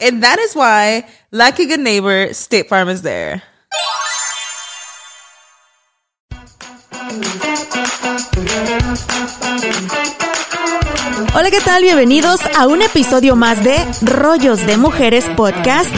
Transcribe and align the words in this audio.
And 0.00 0.22
that 0.22 0.38
is 0.38 0.54
why, 0.54 1.06
like 1.32 1.58
a 1.58 1.76
neighbor, 1.76 2.32
State 2.32 2.68
Farm 2.68 2.88
is 2.88 3.02
there. 3.02 3.42
Hola, 11.34 11.50
¿qué 11.50 11.60
tal? 11.64 11.82
Bienvenidos 11.82 12.40
a 12.56 12.66
un 12.68 12.82
episodio 12.82 13.34
más 13.34 13.62
de 13.64 13.76
Rollos 14.02 14.64
de 14.66 14.76
Mujeres 14.76 15.24
Podcast. 15.36 15.92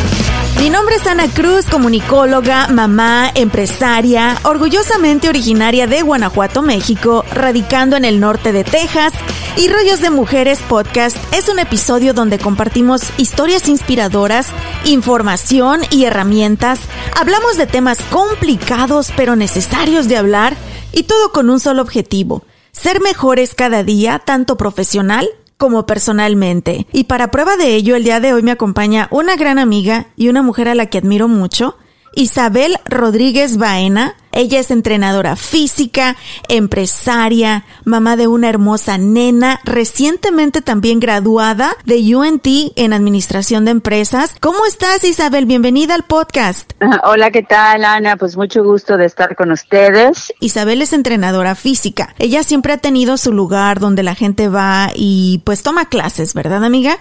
Mi 0.59 0.69
nombre 0.69 0.97
es 0.97 1.06
Ana 1.06 1.27
Cruz, 1.29 1.67
comunicóloga, 1.67 2.69
mamá, 2.69 3.31
empresaria, 3.34 4.39
orgullosamente 4.45 5.29
originaria 5.29 5.87
de 5.87 6.03
Guanajuato, 6.03 6.61
México, 6.62 7.25
radicando 7.33 7.97
en 7.97 8.05
el 8.05 8.20
norte 8.20 8.53
de 8.53 8.65
Texas. 8.65 9.12
Y 9.57 9.69
Rollos 9.69 10.01
de 10.01 10.11
Mujeres 10.11 10.61
Podcast 10.69 11.17
es 11.33 11.48
un 11.48 11.59
episodio 11.59 12.12
donde 12.12 12.39
compartimos 12.39 13.03
historias 13.17 13.69
inspiradoras, 13.69 14.48
información 14.84 15.81
y 15.91 16.05
herramientas. 16.05 16.81
Hablamos 17.19 17.57
de 17.57 17.67
temas 17.67 17.98
complicados 18.11 19.12
pero 19.17 19.37
necesarios 19.37 20.09
de 20.09 20.17
hablar 20.19 20.57
y 20.92 21.05
todo 21.05 21.33
con 21.33 21.48
un 21.51 21.61
solo 21.61 21.83
objetivo, 21.83 22.42
ser 22.73 23.01
mejores 23.01 23.55
cada 23.55 23.83
día, 23.83 24.19
tanto 24.19 24.57
profesional 24.57 25.29
como 25.61 25.84
personalmente. 25.84 26.86
Y 26.91 27.05
para 27.05 27.30
prueba 27.30 27.58
de 27.58 27.75
ello, 27.75 27.94
el 27.94 28.03
día 28.03 28.19
de 28.19 28.33
hoy 28.33 28.42
me 28.42 28.50
acompaña 28.50 29.08
una 29.11 29.36
gran 29.36 29.58
amiga 29.58 30.06
y 30.17 30.30
una 30.30 30.41
mujer 30.41 30.70
a 30.70 30.75
la 30.75 30.86
que 30.86 30.97
admiro 30.97 31.28
mucho, 31.28 31.77
Isabel 32.17 32.78
Rodríguez 32.86 33.58
Baena, 33.58 34.17
ella 34.33 34.61
es 34.61 34.70
entrenadora 34.70 35.35
física, 35.35 36.17
empresaria, 36.48 37.64
mamá 37.85 38.17
de 38.17 38.29
una 38.29 38.48
hermosa 38.48 38.96
nena, 38.96 39.61
recientemente 39.64 40.63
también 40.63 41.01
graduada 41.01 41.73
de 41.85 42.14
UNT 42.14 42.46
en 42.77 42.92
Administración 42.92 43.64
de 43.64 43.73
Empresas. 43.73 44.36
¿Cómo 44.41 44.67
estás, 44.67 45.02
Isabel? 45.02 45.46
Bienvenida 45.46 45.95
al 45.96 46.05
podcast. 46.05 46.70
Hola, 47.05 47.33
¿qué 47.33 47.42
tal, 47.42 47.85
Ana? 47.85 48.17
Pues 48.17 48.36
mucho 48.36 48.63
gusto 48.63 48.96
de 48.96 49.07
estar 49.07 49.35
con 49.35 49.51
ustedes. 49.51 50.33
Isabel 50.39 50.83
es 50.83 50.92
entrenadora 50.92 51.57
física. 51.57 52.14
Ella 52.18 52.45
siempre 52.45 52.73
ha 52.73 52.79
tenido 52.79 53.17
su 53.17 53.33
lugar 53.33 53.80
donde 53.80 54.05
la 54.05 54.14
gente 54.14 54.48
va 54.48 54.91
y 54.95 55.42
pues 55.45 55.62
toma 55.62 55.89
clases, 55.89 56.35
¿verdad, 56.35 56.64
amiga? 56.64 56.98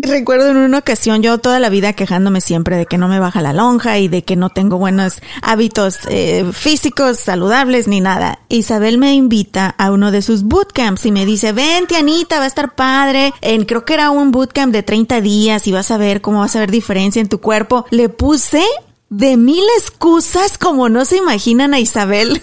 Recuerdo 0.00 0.48
en 0.48 0.56
una 0.56 0.78
ocasión 0.78 1.22
yo 1.22 1.38
toda 1.38 1.60
la 1.60 1.68
vida 1.68 1.92
quejándome 1.92 2.40
siempre 2.40 2.76
de 2.76 2.86
que 2.86 2.96
no 2.96 3.08
me 3.08 3.20
baja 3.20 3.42
la 3.42 3.52
lonja 3.52 3.98
y 3.98 4.08
de 4.08 4.22
que 4.22 4.36
no 4.36 4.48
tengo 4.48 4.78
buenos 4.78 5.20
hábitos 5.42 5.98
eh, 6.08 6.46
físicos 6.52 6.69
físicos 6.70 7.18
saludables 7.18 7.88
ni 7.88 8.00
nada. 8.00 8.38
Isabel 8.48 8.96
me 8.96 9.12
invita 9.12 9.74
a 9.76 9.90
uno 9.90 10.12
de 10.12 10.22
sus 10.22 10.44
bootcamps 10.44 11.04
y 11.04 11.10
me 11.10 11.26
dice, 11.26 11.52
vente 11.52 11.96
Anita, 11.96 12.38
va 12.38 12.44
a 12.44 12.46
estar 12.46 12.76
padre. 12.76 13.34
En, 13.40 13.64
creo 13.64 13.84
que 13.84 13.94
era 13.94 14.10
un 14.10 14.30
bootcamp 14.30 14.72
de 14.72 14.84
30 14.84 15.20
días 15.20 15.66
y 15.66 15.72
vas 15.72 15.90
a 15.90 15.96
ver 15.96 16.20
cómo 16.20 16.38
vas 16.38 16.54
a 16.54 16.60
ver 16.60 16.70
diferencia 16.70 17.20
en 17.20 17.28
tu 17.28 17.40
cuerpo. 17.40 17.86
Le 17.90 18.08
puse 18.08 18.62
de 19.08 19.36
mil 19.36 19.64
excusas 19.78 20.58
como 20.58 20.88
no 20.88 21.04
se 21.04 21.16
imaginan 21.16 21.74
a 21.74 21.80
Isabel. 21.80 22.40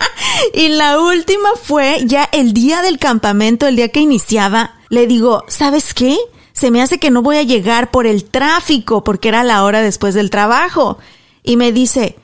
y 0.54 0.68
la 0.68 0.98
última 0.98 1.50
fue 1.62 1.98
ya 2.06 2.24
el 2.32 2.54
día 2.54 2.80
del 2.80 2.98
campamento, 2.98 3.66
el 3.66 3.76
día 3.76 3.90
que 3.90 4.00
iniciaba. 4.00 4.76
Le 4.88 5.06
digo, 5.06 5.44
¿sabes 5.48 5.92
qué? 5.92 6.16
Se 6.54 6.70
me 6.70 6.80
hace 6.80 6.98
que 6.98 7.10
no 7.10 7.20
voy 7.20 7.36
a 7.36 7.42
llegar 7.42 7.90
por 7.90 8.06
el 8.06 8.24
tráfico 8.24 9.04
porque 9.04 9.28
era 9.28 9.44
la 9.44 9.64
hora 9.64 9.82
después 9.82 10.14
del 10.14 10.30
trabajo. 10.30 10.96
Y 11.42 11.58
me 11.58 11.72
dice, 11.72 12.16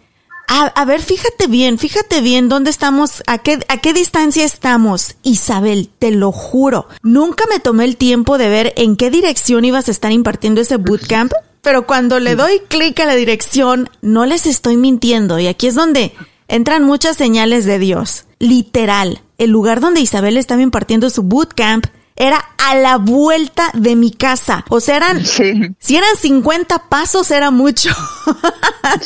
a, 0.53 0.85
ver, 0.85 1.01
fíjate 1.01 1.47
bien, 1.47 1.79
fíjate 1.79 2.21
bien 2.21 2.49
dónde 2.49 2.71
estamos, 2.71 3.23
a 3.27 3.39
qué, 3.39 3.61
a 3.69 3.79
qué 3.79 3.93
distancia 3.93 4.45
estamos. 4.45 5.17
Isabel, 5.23 5.89
te 5.99 6.11
lo 6.11 6.31
juro, 6.31 6.89
nunca 7.03 7.45
me 7.49 7.59
tomé 7.59 7.85
el 7.85 7.97
tiempo 7.97 8.37
de 8.37 8.49
ver 8.49 8.75
en 8.77 8.97
qué 8.97 9.11
dirección 9.11 9.65
ibas 9.65 9.89
a 9.89 9.91
estar 9.91 10.13
impartiendo 10.13 10.61
ese 10.61 10.77
bootcamp, 10.77 11.33
pero 11.63 11.87
cuando 11.87 12.21
le 12.21 12.37
doy 12.37 12.61
clic 12.69 13.01
a 13.01 13.07
la 13.07 13.15
dirección, 13.15 13.89
no 14.03 14.27
les 14.27 14.47
estoy 14.47 14.77
mintiendo. 14.77 15.39
Y 15.39 15.47
aquí 15.47 15.69
es 15.69 15.75
donde 15.75 16.13
entran 16.49 16.85
muchas 16.85 17.17
señales 17.17 17.65
de 17.65 17.79
Dios. 17.79 18.27
Literal, 18.39 19.23
el 19.39 19.51
lugar 19.51 19.81
donde 19.81 20.01
Isabel 20.01 20.37
estaba 20.37 20.61
impartiendo 20.61 21.09
su 21.09 21.23
bootcamp 21.23 21.87
era 22.23 22.39
a 22.57 22.77
la 22.77 22.99
vuelta 22.99 23.71
de 23.75 23.97
mi 23.97 24.13
casa. 24.13 24.65
O 24.71 24.79
sea, 24.79 24.97
eran, 24.99 25.25
si 25.25 25.97
eran 25.97 26.17
50 26.17 26.89
pasos, 26.89 27.33
era 27.33 27.51
mucho. 27.51 27.91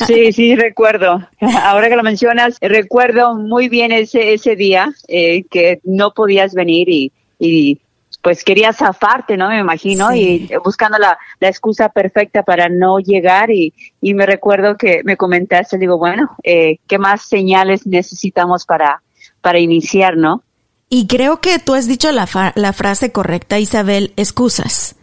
sí, 0.06 0.32
sí, 0.32 0.54
recuerdo. 0.54 1.26
Ahora 1.62 1.88
que 1.88 1.97
lo 1.97 2.03
mencionas, 2.03 2.59
recuerdo 2.60 3.34
muy 3.34 3.71
bien 3.71 3.91
ese, 3.91 4.34
ese 4.34 4.55
día 4.55 4.93
eh, 5.09 5.44
que 5.50 5.81
no 5.82 6.12
podías 6.12 6.53
venir 6.53 6.91
y, 6.91 7.10
y 7.38 7.81
pues 8.21 8.44
querías 8.44 8.76
zafarte, 8.76 9.38
¿no? 9.38 9.49
Me 9.49 9.60
imagino, 9.60 10.15
y 10.15 10.50
buscando 10.62 10.99
la, 10.99 11.16
la, 11.41 11.49
excusa 11.49 11.88
perfecta 11.88 12.43
para 12.43 12.69
no 12.69 12.99
llegar 12.99 13.50
y, 13.50 13.72
y, 14.03 14.12
me 14.12 14.26
recuerdo 14.26 14.76
que 14.76 15.00
me 15.05 15.16
comentaste, 15.16 15.78
digo, 15.78 15.97
bueno, 15.97 16.37
eh, 16.43 16.81
¿qué 16.87 16.99
más 16.99 17.22
señales 17.22 17.87
necesitamos 17.87 18.66
para, 18.66 19.00
para 19.41 19.59
iniciar, 19.59 20.19
¿no? 20.19 20.43
Y 20.89 21.07
creo 21.07 21.41
que 21.41 21.59
tú 21.59 21.75
has 21.75 21.87
dicho 21.87 22.11
la, 22.13 22.27
frase 22.27 23.11
correcta, 23.11 23.59
Isabel, 23.59 24.13
excusas. 24.17 24.95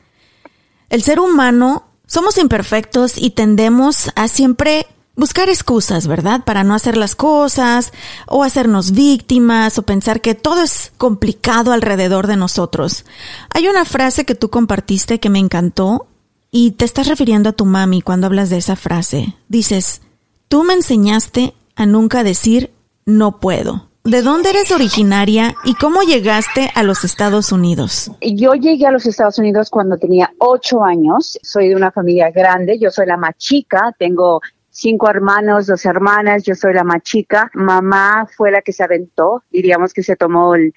El 0.89 1.03
ser 1.03 1.19
humano 1.19 1.85
somos 2.07 2.37
imperfectos 2.37 3.17
y 3.17 3.31
tendemos 3.31 4.11
a 4.15 4.27
siempre 4.27 4.87
buscar 5.15 5.49
excusas, 5.49 6.07
¿verdad? 6.07 6.43
Para 6.45 6.63
no 6.63 6.73
hacer 6.73 6.95
las 6.95 7.15
cosas 7.15 7.91
o 8.27 8.43
hacernos 8.43 8.91
víctimas 8.91 9.77
o 9.77 9.83
pensar 9.83 10.21
que 10.21 10.35
todo 10.35 10.63
es 10.63 10.93
complicado 10.97 11.73
alrededor 11.73 12.27
de 12.27 12.37
nosotros. 12.37 13.05
Hay 13.49 13.67
una 13.67 13.83
frase 13.83 14.25
que 14.25 14.35
tú 14.35 14.49
compartiste 14.49 15.19
que 15.19 15.29
me 15.29 15.39
encantó 15.39 16.07
y 16.49 16.71
te 16.71 16.85
estás 16.85 17.07
refiriendo 17.07 17.49
a 17.49 17.53
tu 17.53 17.65
mami 17.65 18.01
cuando 18.01 18.27
hablas 18.27 18.49
de 18.49 18.57
esa 18.57 18.75
frase. 18.75 19.35
Dices, 19.49 20.01
tú 20.47 20.63
me 20.63 20.73
enseñaste 20.73 21.53
a 21.75 21.85
nunca 21.85 22.23
decir 22.23 22.71
no 23.05 23.39
puedo. 23.39 23.89
¿De 24.05 24.21
dónde 24.21 24.49
eres 24.49 24.69
originaria 24.73 25.55
y 25.63 25.75
cómo 25.75 26.01
llegaste 26.01 26.69
a 26.75 26.83
los 26.83 27.05
Estados 27.05 27.53
Unidos? 27.53 28.11
Yo 28.19 28.53
llegué 28.53 28.85
a 28.85 28.91
los 28.91 29.05
Estados 29.05 29.39
Unidos 29.39 29.69
cuando 29.69 29.97
tenía 29.97 30.33
ocho 30.39 30.83
años. 30.83 31.39
Soy 31.41 31.69
de 31.69 31.75
una 31.77 31.89
familia 31.89 32.29
grande. 32.29 32.77
Yo 32.77 32.91
soy 32.91 33.05
la 33.05 33.15
más 33.15 33.37
chica. 33.37 33.95
Tengo 33.97 34.41
cinco 34.69 35.09
hermanos, 35.09 35.67
dos 35.67 35.85
hermanas. 35.85 36.43
Yo 36.43 36.53
soy 36.53 36.73
la 36.73 36.83
más 36.83 37.01
chica. 37.03 37.49
Mamá 37.53 38.27
fue 38.35 38.51
la 38.51 38.61
que 38.61 38.73
se 38.73 38.83
aventó. 38.83 39.43
Diríamos 39.49 39.93
que 39.93 40.03
se 40.03 40.17
tomó 40.17 40.53
el, 40.55 40.73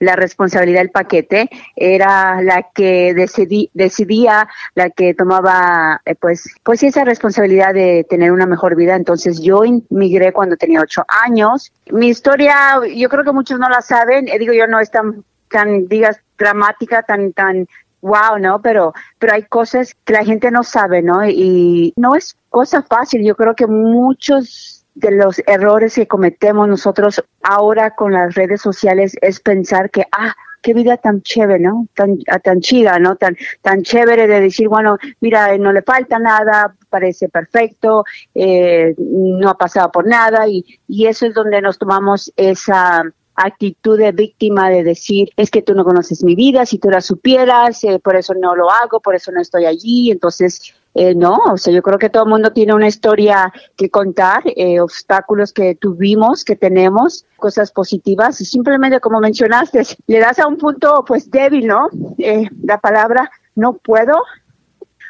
la 0.00 0.16
responsabilidad 0.16 0.80
del 0.80 0.90
paquete, 0.90 1.50
era 1.76 2.42
la 2.42 2.66
que 2.74 3.14
decidí, 3.14 3.70
decidía, 3.74 4.48
la 4.74 4.90
que 4.90 5.14
tomaba 5.14 6.00
eh, 6.04 6.14
pues, 6.14 6.48
pues 6.64 6.82
esa 6.82 7.04
responsabilidad 7.04 7.74
de 7.74 8.04
tener 8.08 8.32
una 8.32 8.46
mejor 8.46 8.74
vida. 8.74 8.96
Entonces 8.96 9.40
yo 9.40 9.62
inmigré 9.64 10.32
cuando 10.32 10.56
tenía 10.56 10.80
ocho 10.80 11.04
años. 11.24 11.70
Mi 11.90 12.08
historia, 12.08 12.80
yo 12.94 13.08
creo 13.08 13.24
que 13.24 13.32
muchos 13.32 13.60
no 13.60 13.68
la 13.68 13.82
saben, 13.82 14.26
eh, 14.28 14.38
digo 14.38 14.54
yo 14.54 14.66
no 14.66 14.80
es 14.80 14.90
tan, 14.90 15.22
tan, 15.50 15.86
digas, 15.86 16.18
dramática, 16.38 17.02
tan, 17.02 17.32
tan 17.34 17.68
wow, 18.00 18.38
¿no? 18.38 18.62
Pero, 18.62 18.94
pero 19.18 19.34
hay 19.34 19.42
cosas 19.42 19.94
que 20.04 20.14
la 20.14 20.24
gente 20.24 20.50
no 20.50 20.62
sabe, 20.62 21.02
¿no? 21.02 21.28
Y 21.28 21.92
no 21.96 22.14
es 22.14 22.36
cosa 22.48 22.82
fácil. 22.82 23.22
Yo 23.22 23.36
creo 23.36 23.54
que 23.54 23.66
muchos 23.66 24.79
de 25.00 25.12
los 25.12 25.42
errores 25.46 25.94
que 25.94 26.06
cometemos 26.06 26.68
nosotros 26.68 27.24
ahora 27.42 27.94
con 27.94 28.12
las 28.12 28.34
redes 28.34 28.60
sociales 28.60 29.16
es 29.20 29.40
pensar 29.40 29.90
que, 29.90 30.04
ah, 30.12 30.34
qué 30.62 30.74
vida 30.74 30.96
tan 30.98 31.22
chévere, 31.22 31.58
¿no? 31.60 31.86
Tan, 31.94 32.18
ah, 32.28 32.38
tan 32.38 32.60
chida, 32.60 32.98
¿no? 32.98 33.16
Tan, 33.16 33.36
tan 33.62 33.82
chévere 33.82 34.26
de 34.26 34.40
decir, 34.40 34.68
bueno, 34.68 34.98
mira, 35.20 35.56
no 35.56 35.72
le 35.72 35.82
falta 35.82 36.18
nada, 36.18 36.74
parece 36.88 37.28
perfecto, 37.28 38.04
eh, 38.34 38.94
no 38.98 39.48
ha 39.48 39.56
pasado 39.56 39.90
por 39.90 40.06
nada 40.06 40.46
y, 40.46 40.64
y 40.86 41.06
eso 41.06 41.26
es 41.26 41.34
donde 41.34 41.62
nos 41.62 41.78
tomamos 41.78 42.32
esa 42.36 43.04
actitud 43.44 43.98
de 43.98 44.12
víctima 44.12 44.70
de 44.70 44.84
decir, 44.84 45.30
es 45.36 45.50
que 45.50 45.62
tú 45.62 45.74
no 45.74 45.84
conoces 45.84 46.24
mi 46.24 46.34
vida, 46.34 46.66
si 46.66 46.78
tú 46.78 46.90
la 46.90 47.00
supieras, 47.00 47.82
eh, 47.84 47.98
por 47.98 48.16
eso 48.16 48.34
no 48.34 48.54
lo 48.54 48.70
hago, 48.70 49.00
por 49.00 49.14
eso 49.14 49.32
no 49.32 49.40
estoy 49.40 49.66
allí, 49.66 50.10
entonces 50.10 50.74
eh, 50.94 51.14
no, 51.14 51.36
o 51.52 51.56
sea, 51.56 51.72
yo 51.72 51.82
creo 51.82 51.98
que 51.98 52.10
todo 52.10 52.24
el 52.24 52.30
mundo 52.30 52.52
tiene 52.52 52.74
una 52.74 52.88
historia 52.88 53.52
que 53.76 53.90
contar, 53.90 54.42
eh, 54.44 54.80
obstáculos 54.80 55.52
que 55.52 55.76
tuvimos, 55.76 56.44
que 56.44 56.56
tenemos, 56.56 57.24
cosas 57.36 57.70
positivas, 57.70 58.40
y 58.40 58.44
simplemente 58.44 58.98
como 58.98 59.20
mencionaste, 59.20 59.82
le 60.08 60.18
das 60.18 60.40
a 60.40 60.48
un 60.48 60.56
punto 60.56 61.04
pues 61.06 61.30
débil, 61.30 61.68
¿no? 61.68 61.88
Eh, 62.18 62.48
la 62.64 62.80
palabra 62.80 63.30
no 63.54 63.74
puedo, 63.74 64.16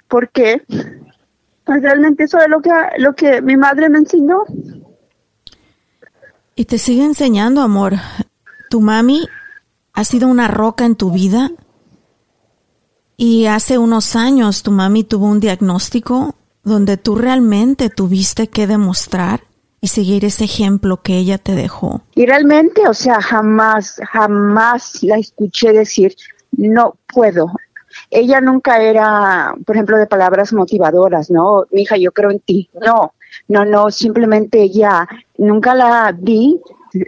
porque 0.06 0.62
pues, 1.65 1.82
realmente 1.82 2.25
eso 2.25 2.38
es 2.38 2.49
lo 2.49 2.61
que, 2.61 2.71
lo 2.99 3.15
que 3.15 3.41
mi 3.41 3.56
madre 3.56 3.88
me 3.88 3.99
enseñó. 3.99 4.44
Y 6.60 6.66
te 6.66 6.76
sigue 6.76 7.06
enseñando, 7.06 7.62
amor. 7.62 7.94
Tu 8.68 8.82
mami 8.82 9.26
ha 9.94 10.04
sido 10.04 10.28
una 10.28 10.46
roca 10.46 10.84
en 10.84 10.94
tu 10.94 11.10
vida 11.10 11.52
y 13.16 13.46
hace 13.46 13.78
unos 13.78 14.14
años 14.14 14.62
tu 14.62 14.70
mami 14.70 15.02
tuvo 15.02 15.24
un 15.24 15.40
diagnóstico 15.40 16.34
donde 16.62 16.98
tú 16.98 17.14
realmente 17.14 17.88
tuviste 17.88 18.48
que 18.48 18.66
demostrar 18.66 19.40
y 19.80 19.88
seguir 19.88 20.26
ese 20.26 20.44
ejemplo 20.44 21.00
que 21.00 21.16
ella 21.16 21.38
te 21.38 21.54
dejó. 21.54 22.02
Y 22.14 22.26
realmente, 22.26 22.86
o 22.86 22.92
sea, 22.92 23.22
jamás, 23.22 23.98
jamás 24.12 25.02
la 25.02 25.16
escuché 25.16 25.72
decir, 25.72 26.14
no 26.52 26.96
puedo. 27.10 27.50
Ella 28.10 28.42
nunca 28.42 28.82
era, 28.82 29.54
por 29.64 29.76
ejemplo, 29.76 29.96
de 29.96 30.06
palabras 30.06 30.52
motivadoras, 30.52 31.30
¿no? 31.30 31.64
Mi 31.70 31.82
hija, 31.84 31.96
yo 31.96 32.12
creo 32.12 32.30
en 32.30 32.40
ti. 32.40 32.68
No, 32.84 33.14
no, 33.49 33.65
no, 33.65 33.91
simplemente 33.91 34.62
ella, 34.62 35.09
nunca 35.38 35.75
la 35.75 36.15
vi 36.17 36.61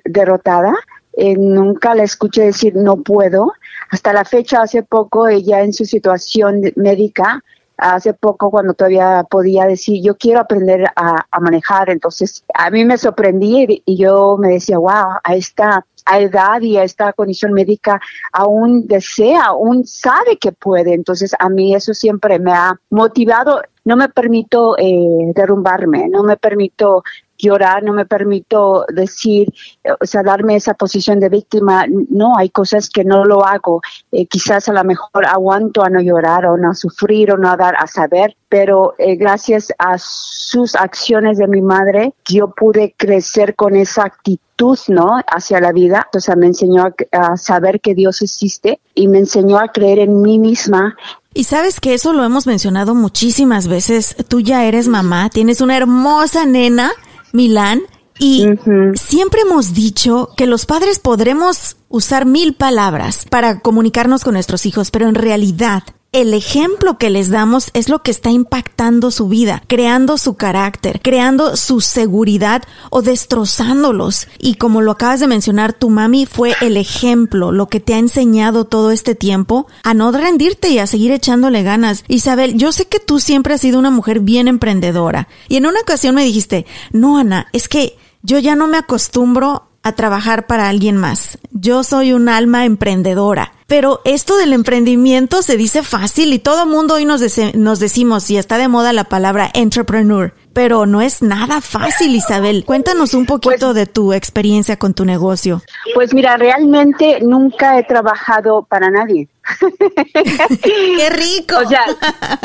derrotada, 0.04 0.74
eh, 1.14 1.36
nunca 1.36 1.94
la 1.94 2.04
escuché 2.04 2.42
decir 2.42 2.74
no 2.74 2.96
puedo. 2.98 3.52
Hasta 3.90 4.12
la 4.12 4.24
fecha, 4.24 4.62
hace 4.62 4.82
poco, 4.82 5.28
ella 5.28 5.62
en 5.62 5.72
su 5.72 5.84
situación 5.84 6.62
médica, 6.76 7.42
hace 7.82 8.14
poco 8.14 8.50
cuando 8.50 8.74
todavía 8.74 9.24
podía 9.28 9.64
decir 9.64 10.00
yo 10.02 10.16
quiero 10.16 10.40
aprender 10.40 10.84
a, 10.94 11.26
manejar, 11.40 11.90
entonces 11.90 12.44
a 12.54 12.70
mí 12.70 12.84
me 12.84 12.96
sorprendí 12.96 13.82
y, 13.84 13.96
yo 13.96 14.36
me 14.38 14.48
decía, 14.48 14.78
wow, 14.78 15.18
a 15.24 15.34
esta 15.34 15.84
edad 16.16 16.60
y 16.60 16.76
a 16.76 16.84
esta 16.84 17.12
condición 17.12 17.52
médica 17.52 18.00
aún 18.32 18.86
desea, 18.86 19.46
aún 19.46 19.84
sabe 19.86 20.38
que 20.38 20.52
puede. 20.52 20.94
Entonces 20.94 21.34
a 21.38 21.48
mí 21.48 21.74
eso 21.74 21.94
siempre 21.94 22.38
me 22.38 22.52
ha 22.52 22.80
motivado. 22.90 23.62
No 23.84 23.96
me 23.96 24.08
permito 24.08 24.76
eh, 24.78 25.32
derrumbarme, 25.34 26.08
no 26.08 26.22
me 26.22 26.36
permito 26.36 27.02
llorar, 27.42 27.82
no 27.82 27.92
me 27.92 28.06
permito 28.06 28.86
decir, 28.88 29.52
o 30.00 30.06
sea, 30.06 30.22
darme 30.22 30.56
esa 30.56 30.74
posición 30.74 31.20
de 31.20 31.28
víctima. 31.28 31.84
No, 32.08 32.38
hay 32.38 32.48
cosas 32.48 32.88
que 32.88 33.04
no 33.04 33.24
lo 33.24 33.44
hago. 33.44 33.82
Eh, 34.12 34.26
quizás 34.26 34.68
a 34.68 34.72
lo 34.72 34.84
mejor 34.84 35.26
aguanto 35.26 35.82
a 35.82 35.90
no 35.90 36.00
llorar 36.00 36.46
o 36.46 36.56
no 36.56 36.74
sufrir 36.74 37.32
o 37.32 37.36
no 37.36 37.54
dar 37.56 37.74
a 37.76 37.86
saber, 37.86 38.36
pero 38.48 38.94
eh, 38.98 39.16
gracias 39.16 39.72
a 39.78 39.96
sus 39.98 40.76
acciones 40.76 41.38
de 41.38 41.48
mi 41.48 41.60
madre, 41.60 42.14
yo 42.24 42.52
pude 42.52 42.94
crecer 42.96 43.56
con 43.56 43.74
esa 43.74 44.04
actitud, 44.04 44.78
¿no? 44.88 45.20
Hacia 45.26 45.60
la 45.60 45.72
vida. 45.72 46.08
O 46.14 46.20
sea, 46.20 46.36
me 46.36 46.46
enseñó 46.46 46.84
a, 46.84 46.94
a 47.10 47.36
saber 47.36 47.80
que 47.80 47.94
Dios 47.94 48.22
existe 48.22 48.78
y 48.94 49.08
me 49.08 49.18
enseñó 49.18 49.58
a 49.58 49.68
creer 49.68 49.98
en 49.98 50.22
mí 50.22 50.38
misma 50.38 50.96
y 51.34 51.44
sabes 51.44 51.80
que 51.80 51.94
eso 51.94 52.12
lo 52.12 52.24
hemos 52.24 52.46
mencionado 52.46 52.94
muchísimas 52.94 53.66
veces. 53.66 54.14
Tú 54.28 54.40
ya 54.40 54.66
eres 54.66 54.88
mamá, 54.88 55.30
tienes 55.30 55.62
una 55.62 55.78
hermosa 55.78 56.44
nena 56.44 56.92
Milán. 57.32 57.82
Y 58.18 58.46
siempre 58.94 59.40
hemos 59.40 59.74
dicho 59.74 60.28
que 60.36 60.46
los 60.46 60.66
padres 60.66 61.00
podremos 61.00 61.76
usar 61.88 62.24
mil 62.24 62.54
palabras 62.54 63.26
para 63.28 63.60
comunicarnos 63.60 64.22
con 64.22 64.34
nuestros 64.34 64.64
hijos, 64.66 64.90
pero 64.90 65.08
en 65.08 65.14
realidad 65.14 65.82
el 66.12 66.34
ejemplo 66.34 66.98
que 66.98 67.08
les 67.08 67.30
damos 67.30 67.70
es 67.72 67.88
lo 67.88 68.02
que 68.02 68.10
está 68.10 68.30
impactando 68.30 69.10
su 69.10 69.28
vida, 69.28 69.62
creando 69.66 70.18
su 70.18 70.34
carácter, 70.34 71.00
creando 71.02 71.56
su 71.56 71.80
seguridad 71.80 72.62
o 72.90 73.00
destrozándolos. 73.00 74.28
Y 74.38 74.56
como 74.56 74.82
lo 74.82 74.92
acabas 74.92 75.20
de 75.20 75.26
mencionar, 75.26 75.72
tu 75.72 75.88
mami 75.88 76.26
fue 76.26 76.54
el 76.60 76.76
ejemplo, 76.76 77.50
lo 77.50 77.68
que 77.68 77.80
te 77.80 77.94
ha 77.94 77.98
enseñado 77.98 78.66
todo 78.66 78.90
este 78.90 79.14
tiempo 79.14 79.66
a 79.84 79.94
no 79.94 80.12
rendirte 80.12 80.68
y 80.68 80.78
a 80.78 80.86
seguir 80.86 81.12
echándole 81.12 81.62
ganas. 81.62 82.04
Isabel, 82.08 82.58
yo 82.58 82.72
sé 82.72 82.84
que 82.88 83.00
tú 83.00 83.18
siempre 83.18 83.54
has 83.54 83.62
sido 83.62 83.78
una 83.78 83.90
mujer 83.90 84.20
bien 84.20 84.48
emprendedora. 84.48 85.28
Y 85.48 85.56
en 85.56 85.64
una 85.64 85.80
ocasión 85.80 86.14
me 86.14 86.26
dijiste, 86.26 86.66
no, 86.92 87.16
Ana, 87.16 87.46
es 87.54 87.68
que 87.68 87.96
yo 88.22 88.38
ya 88.38 88.54
no 88.54 88.66
me 88.66 88.76
acostumbro 88.76 89.71
a 89.82 89.92
trabajar 89.92 90.46
para 90.46 90.68
alguien 90.68 90.96
más. 90.96 91.38
Yo 91.50 91.82
soy 91.84 92.12
un 92.12 92.28
alma 92.28 92.64
emprendedora. 92.64 93.52
Pero 93.72 94.02
esto 94.04 94.36
del 94.36 94.52
emprendimiento 94.52 95.40
se 95.40 95.56
dice 95.56 95.82
fácil 95.82 96.34
y 96.34 96.38
todo 96.38 96.66
mundo 96.66 96.94
hoy 96.94 97.06
nos, 97.06 97.22
nos 97.54 97.80
decimos, 97.80 98.30
y 98.30 98.36
está 98.36 98.58
de 98.58 98.68
moda 98.68 98.92
la 98.92 99.04
palabra 99.04 99.48
entrepreneur, 99.54 100.34
pero 100.52 100.84
no 100.84 101.00
es 101.00 101.22
nada 101.22 101.62
fácil, 101.62 102.14
Isabel. 102.14 102.66
Cuéntanos 102.66 103.14
un 103.14 103.24
poquito 103.24 103.68
pues 103.68 103.74
de 103.74 103.86
tu 103.86 104.12
experiencia 104.12 104.78
con 104.78 104.92
tu 104.92 105.06
negocio. 105.06 105.62
Pues 105.94 106.12
mira, 106.12 106.36
realmente 106.36 107.20
nunca 107.22 107.78
he 107.78 107.84
trabajado 107.84 108.62
para 108.68 108.90
nadie. 108.90 109.28
¡Qué 110.62 111.08
rico! 111.10 111.56
O 111.62 111.68
sea, 111.68 111.84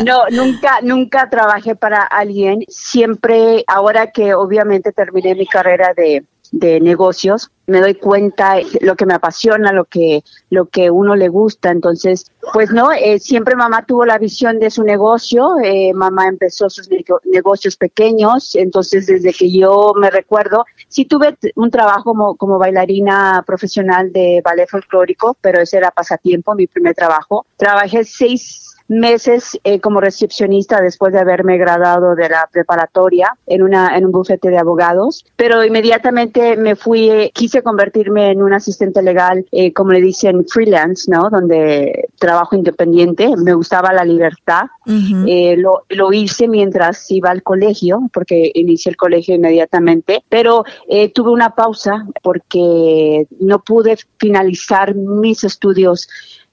no, 0.06 0.30
nunca, 0.30 0.80
nunca 0.83 1.30
trabajé 1.30 1.75
para 1.75 2.04
alguien. 2.04 2.63
Siempre, 2.69 3.63
ahora 3.68 4.12
que 4.12 4.33
obviamente 4.36 4.92
terminé 4.92 5.33
mi 5.36 5.48
carrera 5.48 5.94
de, 5.98 6.24
de 6.52 6.80
negocios, 6.80 7.52
me 7.68 7.81
doy 7.81 7.96
cuenta 7.96 8.56
lo 8.81 8.96
que 8.96 9.06
me 9.06 9.14
apasiona, 9.14 9.74
lo 9.74 9.86
que, 9.86 10.24
lo 10.50 10.68
que 10.68 10.90
uno 10.90 11.16
le 11.16 11.28
gusta. 11.28 11.69
Entonces, 11.69 12.31
pues 12.54 12.72
no, 12.72 12.92
eh, 12.94 13.19
siempre 13.19 13.56
mamá 13.56 13.86
tuvo 13.86 14.06
la 14.06 14.18
visión 14.18 14.57
de 14.57 14.71
su 14.71 14.83
negocio, 14.83 15.56
eh, 15.64 15.94
mamá 15.94 16.28
empezó 16.28 16.69
sus 16.69 16.90
negocios 17.26 17.76
pequeños, 17.76 18.56
entonces 18.56 19.06
desde 19.06 19.33
que 19.33 19.52
yo 19.52 19.94
me 20.00 20.09
recuerdo, 20.09 20.66
sí 20.88 21.06
tuve 21.06 21.38
un 21.56 21.69
trabajo 21.69 22.04
como, 22.06 22.36
como 22.36 22.57
bailarina 22.57 23.44
profesional 23.45 24.12
de 24.14 24.42
ballet 24.44 24.69
folclórico, 24.69 25.36
pero 25.42 25.62
ese 25.62 25.78
era 25.78 25.92
pasatiempo, 25.92 26.56
mi 26.56 26.68
primer 26.68 26.95
trabajo. 26.95 27.45
Trabajé 27.57 28.06
seis 28.06 28.78
meses 28.88 29.59
eh, 29.64 29.80
como 29.80 30.00
recepcionista 30.00 30.81
después 30.81 31.14
de 31.14 31.19
haberme 31.19 31.57
graduado 31.57 32.16
de 32.16 32.30
la 32.30 32.47
preparatoria 32.52 33.33
en 33.45 33.64
una 33.64 33.97
en 33.97 34.06
un 34.06 34.12
bufete 34.12 34.50
de 34.50 34.57
abogados, 34.57 35.26
pero 35.36 35.64
inmediatamente 35.64 36.56
me 36.56 36.76
fui, 36.76 37.09
eh, 37.09 37.31
quise 37.33 37.56
convertirme 37.64 38.31
en 38.31 38.42
un 38.42 38.54
asistente 38.54 39.02
legal, 39.02 39.45
eh, 39.52 39.73
como 39.73 39.92
le 39.92 40.02
dicen 40.02 40.45
freelance, 40.47 41.09
¿no? 41.11 41.30
Donde 41.30 42.09
trabajo 42.19 42.56
independiente. 42.56 43.35
Me 43.37 43.54
gustaba 43.54 43.94
la 43.94 44.04
libertad. 44.04 44.64
lo, 44.85 45.83
lo 45.90 46.14
hice 46.14 46.47
mientras 46.47 47.09
iba 47.11 47.30
al 47.30 47.44
colegio, 47.44 48.09
porque 48.14 48.52
inicié 48.54 48.92
el 48.92 48.97
colegio 48.97 49.35
inmediatamente, 49.35 50.23
pero 50.30 50.64
tuve 51.14 51.31
una 51.31 51.56
pausa 51.56 52.07
porque 52.23 53.28
no 53.40 53.59
pude 53.64 53.97
finalizar 54.18 54.95
mis 54.95 55.44
estudios 55.44 56.07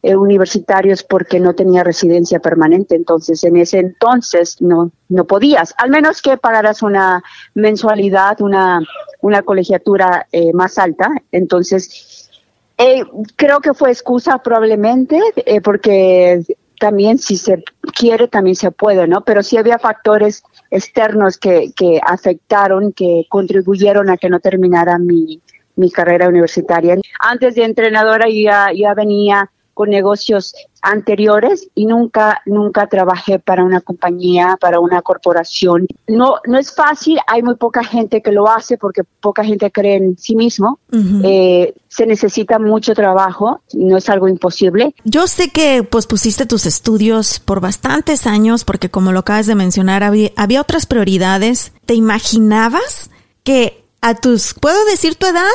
eh, 0.05 0.17
universitarios 0.17 1.03
porque 1.03 1.41
no 1.41 1.55
tenía 1.55 1.83
residencia 1.83 2.39
permanente. 2.39 2.95
Entonces, 2.95 3.43
en 3.43 3.57
ese 3.57 3.79
entonces 3.79 4.61
no, 4.61 4.91
no 5.09 5.25
podías, 5.25 5.75
al 5.79 5.89
menos 5.89 6.21
que 6.21 6.37
pagaras 6.37 6.83
una 6.83 7.23
mensualidad, 7.55 8.41
una, 8.43 8.81
una 9.23 9.41
colegiatura 9.41 10.27
eh, 10.31 10.53
más 10.53 10.77
alta. 10.79 11.11
Entonces, 11.33 12.31
eh, 12.77 13.03
creo 13.37 13.61
que 13.61 13.73
fue 13.73 13.91
excusa 13.91 14.37
probablemente, 14.43 15.19
porque 15.63 16.43
también 16.79 17.17
si 17.17 17.39
se 17.39 17.65
quiere, 17.99 18.29
también 18.29 18.57
se 18.57 18.71
puede, 18.73 19.07
¿no? 19.07 19.23
Pero 19.23 19.43
sí 19.43 19.57
había 19.57 19.79
factores 19.79 20.43
externos 20.71 21.39
que, 21.39 21.73
que 21.75 21.99
afectaron, 22.07 22.93
que 22.93 23.25
contribuyeron 23.31 24.11
a 24.11 24.19
que 24.19 24.29
no 24.29 24.39
terminara 24.39 24.99
mi, 24.99 25.41
mi 25.77 25.91
carrera 25.91 26.29
universitaria. 26.29 26.97
Antes 27.21 27.55
de 27.55 27.65
entrenadora 27.65 28.27
ya, 28.29 28.69
ya 28.75 28.93
venía 28.93 29.51
con 29.75 29.91
negocios 29.91 30.55
anteriores 30.81 31.69
y 31.75 31.87
nunca, 31.87 32.43
nunca 32.47 32.87
trabajé 32.87 33.39
para 33.39 33.65
una 33.65 33.81
compañía, 33.81 34.57
para 34.61 34.81
una 34.81 35.03
corporación. 35.03 35.87
No, 36.07 36.37
no 36.47 36.59
es 36.59 36.75
fácil, 36.75 37.19
hay 37.27 37.43
muy 37.43 37.57
poca 37.57 37.83
gente 37.83 38.23
que 38.23 38.31
lo 38.31 38.49
hace 38.49 38.79
porque 38.79 39.03
poca 39.21 39.45
gente 39.45 39.71
cree 39.71 39.97
en 39.97 40.17
sí 40.19 40.37
mismo. 40.37 40.79
Eh, 41.25 41.75
se 41.89 42.07
necesita 42.07 42.59
mucho 42.59 42.95
trabajo, 42.95 43.61
no 43.73 43.97
es 43.97 44.09
algo 44.09 44.29
imposible. 44.29 44.95
Yo 45.05 45.27
sé 45.27 45.51
que 45.51 45.83
pues 45.83 46.07
pusiste 46.07 46.47
tus 46.47 46.67
estudios 46.67 47.41
por 47.41 47.61
bastantes 47.61 48.27
años 48.27 48.65
porque 48.65 48.91
como 48.91 49.13
lo 49.13 49.21
acabas 49.21 49.47
de 49.47 49.55
mencionar, 49.55 50.03
había, 50.03 50.31
había 50.37 50.61
otras 50.61 50.87
prioridades. 50.87 51.73
¿Te 51.87 51.95
imaginabas 51.95 53.11
que 53.43 53.85
a 54.01 54.15
tus, 54.15 54.55
¿puedo 54.55 54.85
decir 54.85 55.17
tu 55.17 55.27
edad? 55.27 55.49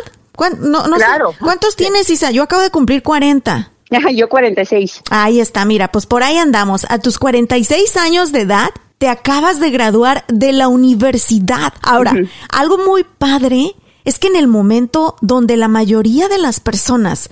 No, 0.60 0.88
no 0.88 0.96
claro. 0.96 1.34
¿Cuántos 1.40 1.76
tienes, 1.76 2.10
Isa? 2.10 2.32
Yo 2.32 2.44
acabo 2.44 2.62
de 2.62 2.70
cumplir 2.70 3.04
40. 3.04 3.72
Yo 4.16 4.30
46. 4.30 5.02
Ahí 5.10 5.40
está, 5.40 5.66
mira, 5.66 5.92
pues 5.92 6.06
por 6.06 6.24
ahí 6.24 6.38
andamos. 6.38 6.86
A 6.90 7.00
tus 7.00 7.18
46 7.18 7.98
años 7.98 8.32
de 8.32 8.42
edad, 8.42 8.70
te 8.98 9.08
acabas 9.08 9.60
de 9.60 9.72
graduar 9.72 10.26
de 10.28 10.52
la 10.52 10.68
universidad. 10.68 11.74
Ahora, 11.82 12.14
algo 12.52 12.78
muy 12.78 13.04
padre 13.04 13.76
es 14.04 14.20
que 14.20 14.28
en 14.28 14.36
el 14.36 14.48
momento 14.48 15.16
donde 15.22 15.58
la 15.58 15.68
mayoría 15.68 16.28
de 16.28 16.38
las 16.38 16.60
personas 16.60 17.30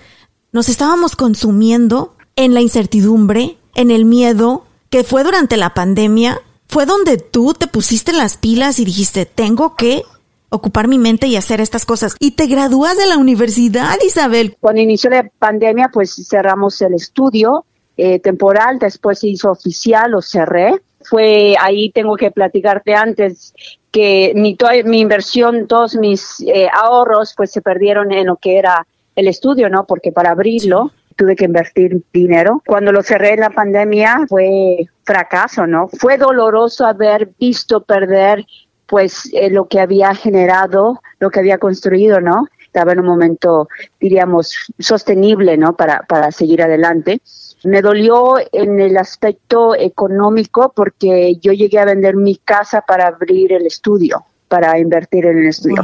nos 0.51 0.69
estábamos 0.69 1.15
consumiendo 1.15 2.15
en 2.35 2.53
la 2.53 2.61
incertidumbre, 2.61 3.57
en 3.75 3.91
el 3.91 4.05
miedo, 4.05 4.65
que 4.89 5.03
fue 5.03 5.23
durante 5.23 5.57
la 5.57 5.73
pandemia, 5.73 6.41
fue 6.67 6.85
donde 6.85 7.17
tú 7.17 7.53
te 7.53 7.67
pusiste 7.67 8.13
las 8.13 8.37
pilas 8.37 8.79
y 8.79 8.85
dijiste, 8.85 9.25
tengo 9.25 9.75
que 9.75 10.03
ocupar 10.49 10.87
mi 10.87 10.97
mente 10.99 11.27
y 11.27 11.35
hacer 11.35 11.61
estas 11.61 11.85
cosas. 11.85 12.15
Y 12.19 12.31
te 12.31 12.47
gradúas 12.47 12.97
de 12.97 13.05
la 13.05 13.17
universidad, 13.17 13.97
Isabel. 14.05 14.55
Cuando 14.59 14.81
inició 14.81 15.09
la 15.09 15.29
pandemia, 15.39 15.89
pues 15.91 16.27
cerramos 16.29 16.81
el 16.81 16.93
estudio 16.93 17.65
eh, 17.97 18.19
temporal, 18.19 18.79
después 18.79 19.19
se 19.19 19.27
hizo 19.27 19.51
oficial, 19.51 20.11
lo 20.11 20.21
cerré. 20.21 20.81
Fue 21.01 21.55
ahí, 21.59 21.91
tengo 21.91 22.15
que 22.15 22.31
platicarte 22.31 22.93
antes, 22.93 23.53
que 23.91 24.33
mi, 24.35 24.55
toda, 24.55 24.73
mi 24.83 24.99
inversión, 24.99 25.67
todos 25.67 25.95
mis 25.95 26.41
eh, 26.41 26.67
ahorros, 26.71 27.33
pues 27.35 27.51
se 27.51 27.61
perdieron 27.61 28.11
en 28.11 28.27
lo 28.27 28.35
que 28.35 28.57
era 28.57 28.85
el 29.15 29.27
estudio, 29.27 29.69
¿no? 29.69 29.85
Porque 29.85 30.11
para 30.11 30.31
abrirlo 30.31 30.91
tuve 31.15 31.35
que 31.35 31.45
invertir 31.45 32.03
dinero. 32.13 32.61
Cuando 32.65 32.91
lo 32.91 33.01
cerré 33.01 33.33
en 33.33 33.39
la 33.41 33.49
pandemia 33.49 34.25
fue 34.29 34.87
fracaso, 35.03 35.65
¿no? 35.65 35.87
Fue 35.87 36.17
doloroso 36.17 36.85
haber 36.85 37.31
visto 37.39 37.83
perder 37.83 38.45
pues 38.87 39.29
eh, 39.33 39.49
lo 39.49 39.67
que 39.67 39.79
había 39.79 40.15
generado, 40.15 41.01
lo 41.19 41.29
que 41.29 41.39
había 41.39 41.57
construido, 41.57 42.21
¿no? 42.21 42.47
Estaba 42.65 42.93
en 42.93 42.99
un 42.99 43.05
momento, 43.05 43.67
diríamos, 43.99 44.55
sostenible, 44.79 45.57
¿no? 45.57 45.75
Para, 45.75 46.03
para 46.03 46.31
seguir 46.31 46.61
adelante. 46.61 47.21
Me 47.63 47.81
dolió 47.81 48.35
en 48.51 48.79
el 48.79 48.97
aspecto 48.97 49.75
económico 49.75 50.71
porque 50.75 51.35
yo 51.37 51.53
llegué 51.53 51.79
a 51.79 51.85
vender 51.85 52.15
mi 52.15 52.35
casa 52.35 52.81
para 52.81 53.07
abrir 53.07 53.51
el 53.51 53.65
estudio, 53.65 54.25
para 54.47 54.77
invertir 54.79 55.25
en 55.25 55.39
el 55.39 55.47
estudio. 55.47 55.83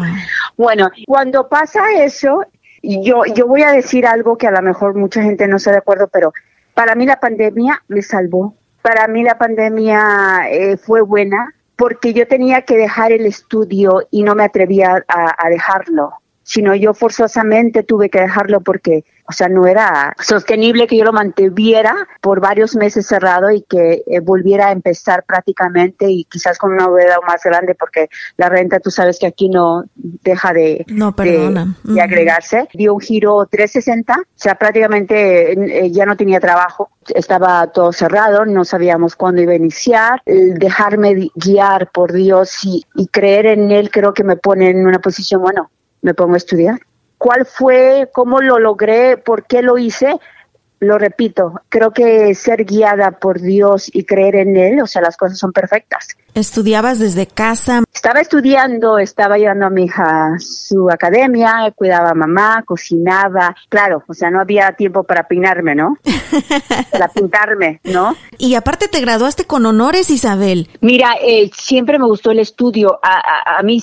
Bueno, 0.55 0.89
cuando 1.07 1.50
pasa 1.50 1.81
eso, 1.98 2.45
yo, 2.81 3.24
yo 3.25 3.48
voy 3.48 3.63
a 3.63 3.72
decir 3.72 4.05
algo 4.05 4.38
que 4.38 4.48
a 4.48 4.51
lo 4.51 4.62
mejor 4.62 4.95
mucha 4.95 5.24
gente 5.24 5.48
no 5.48 5.57
está 5.57 5.72
de 5.72 5.77
acuerdo, 5.77 6.07
pero 6.07 6.31
para 6.74 6.95
mí 6.95 7.05
la 7.05 7.19
pandemia 7.19 7.81
me 7.88 8.01
salvó. 8.01 8.55
Para 8.81 9.07
mí 9.07 9.24
la 9.24 9.38
pandemia 9.38 10.50
eh, 10.50 10.77
fue 10.77 11.01
buena 11.01 11.53
porque 11.83 12.13
yo 12.13 12.25
tenía 12.25 12.61
que 12.61 12.77
dejar 12.77 13.11
el 13.11 13.25
estudio 13.25 14.07
y 14.09 14.23
no 14.23 14.35
me 14.35 14.45
atrevía 14.45 15.03
a, 15.05 15.49
dejarlo, 15.49 16.13
sino 16.43 16.75
yo 16.75 16.93
forzosamente 16.93 17.83
tuve 17.83 18.09
que 18.09 18.21
dejarlo 18.21 18.62
porque 18.62 19.03
o 19.25 19.31
sea, 19.31 19.47
no 19.47 19.65
era 19.67 20.13
sostenible 20.19 20.85
que 20.85 20.97
yo 20.97 21.05
lo 21.05 21.13
mantuviera 21.13 21.95
por 22.19 22.41
varios 22.41 22.75
meses 22.75 23.07
cerrado 23.07 23.50
y 23.51 23.62
que 23.62 24.03
eh, 24.05 24.19
volviera 24.19 24.67
a 24.67 24.71
empezar 24.71 25.23
prácticamente 25.23 26.09
y 26.09 26.25
quizás 26.25 26.57
con 26.57 26.73
una 26.73 26.88
bóveda 26.88 27.17
más 27.25 27.41
grande 27.43 27.73
porque 27.73 28.09
la 28.35 28.50
renta, 28.50 28.79
tú 28.79 28.91
sabes 28.91 29.19
que 29.19 29.27
aquí 29.27 29.47
no 29.47 29.85
deja 29.95 30.51
de, 30.51 30.85
no, 30.89 31.15
perdona. 31.15 31.75
de, 31.83 32.01
agregarse. 32.01 32.67
Dio 32.73 32.93
un 32.93 33.00
giro 33.00 33.47
360, 33.50 34.13
o 34.13 34.25
sea, 34.35 34.55
prácticamente 34.55 35.85
eh, 35.85 35.91
ya 35.91 36.05
no 36.05 36.17
tenía 36.17 36.41
trabajo, 36.41 36.89
estaba 37.15 37.67
todo 37.67 37.93
cerrado, 37.93 38.45
no 38.45 38.65
sabíamos 38.65 39.15
cuándo 39.15 39.41
iba 39.41 39.53
a 39.53 39.55
iniciar. 39.55 40.21
El 40.25 40.55
dejarme 40.55 41.29
guiar 41.35 41.91
por 41.91 42.12
Dios 42.12 42.65
y, 42.65 42.85
y 42.95 43.07
creer 43.07 43.45
en 43.45 43.71
Él 43.71 43.89
creo 43.89 44.13
que 44.13 44.25
me 44.25 44.35
pone 44.35 44.69
en 44.69 44.85
una 44.85 45.00
posición, 45.00 45.41
bueno, 45.41 45.69
me 46.03 46.13
pongo 46.13 46.36
a 46.36 46.38
estudiar. 46.38 46.79
Cuál 47.17 47.45
fue, 47.45 48.10
cómo 48.13 48.41
lo 48.41 48.60
logré, 48.60 49.17
por 49.17 49.48
qué 49.48 49.63
lo 49.63 49.77
hice, 49.77 50.19
lo 50.83 50.97
repito, 50.97 51.61
creo 51.69 51.91
que 51.91 52.35
ser 52.35 52.65
guiada 52.65 53.11
por 53.11 53.39
Dios 53.41 53.89
y 53.93 54.03
creer 54.03 54.35
en 54.35 54.57
Él, 54.57 54.81
o 54.81 54.87
sea, 54.87 55.01
las 55.01 55.17
cosas 55.17 55.37
son 55.37 55.51
perfectas. 55.51 56.15
¿Estudiabas 56.35 56.97
desde 56.97 57.27
casa? 57.27 57.83
Estaba 57.93 58.19
estudiando, 58.19 58.97
estaba 58.97 59.37
llevando 59.37 59.67
a 59.67 59.69
mi 59.69 59.83
hija 59.83 60.33
a 60.33 60.39
su 60.39 60.89
academia, 60.89 61.71
cuidaba 61.75 62.09
a 62.09 62.15
mamá, 62.15 62.63
cocinaba. 62.65 63.55
Claro, 63.69 64.03
o 64.07 64.15
sea, 64.15 64.31
no 64.31 64.41
había 64.41 64.71
tiempo 64.71 65.03
para 65.03 65.27
peinarme, 65.27 65.75
¿no? 65.75 65.97
para 66.91 67.07
pintarme, 67.09 67.81
¿no? 67.83 68.15
Y 68.39 68.55
aparte 68.55 68.87
te 68.87 68.99
graduaste 68.99 69.45
con 69.45 69.63
honores, 69.67 70.09
Isabel. 70.09 70.69
Mira, 70.81 71.11
eh, 71.21 71.51
siempre 71.55 71.99
me 71.99 72.05
gustó 72.05 72.31
el 72.31 72.39
estudio. 72.39 72.99
A, 73.03 73.59
a, 73.59 73.61
mí 73.61 73.79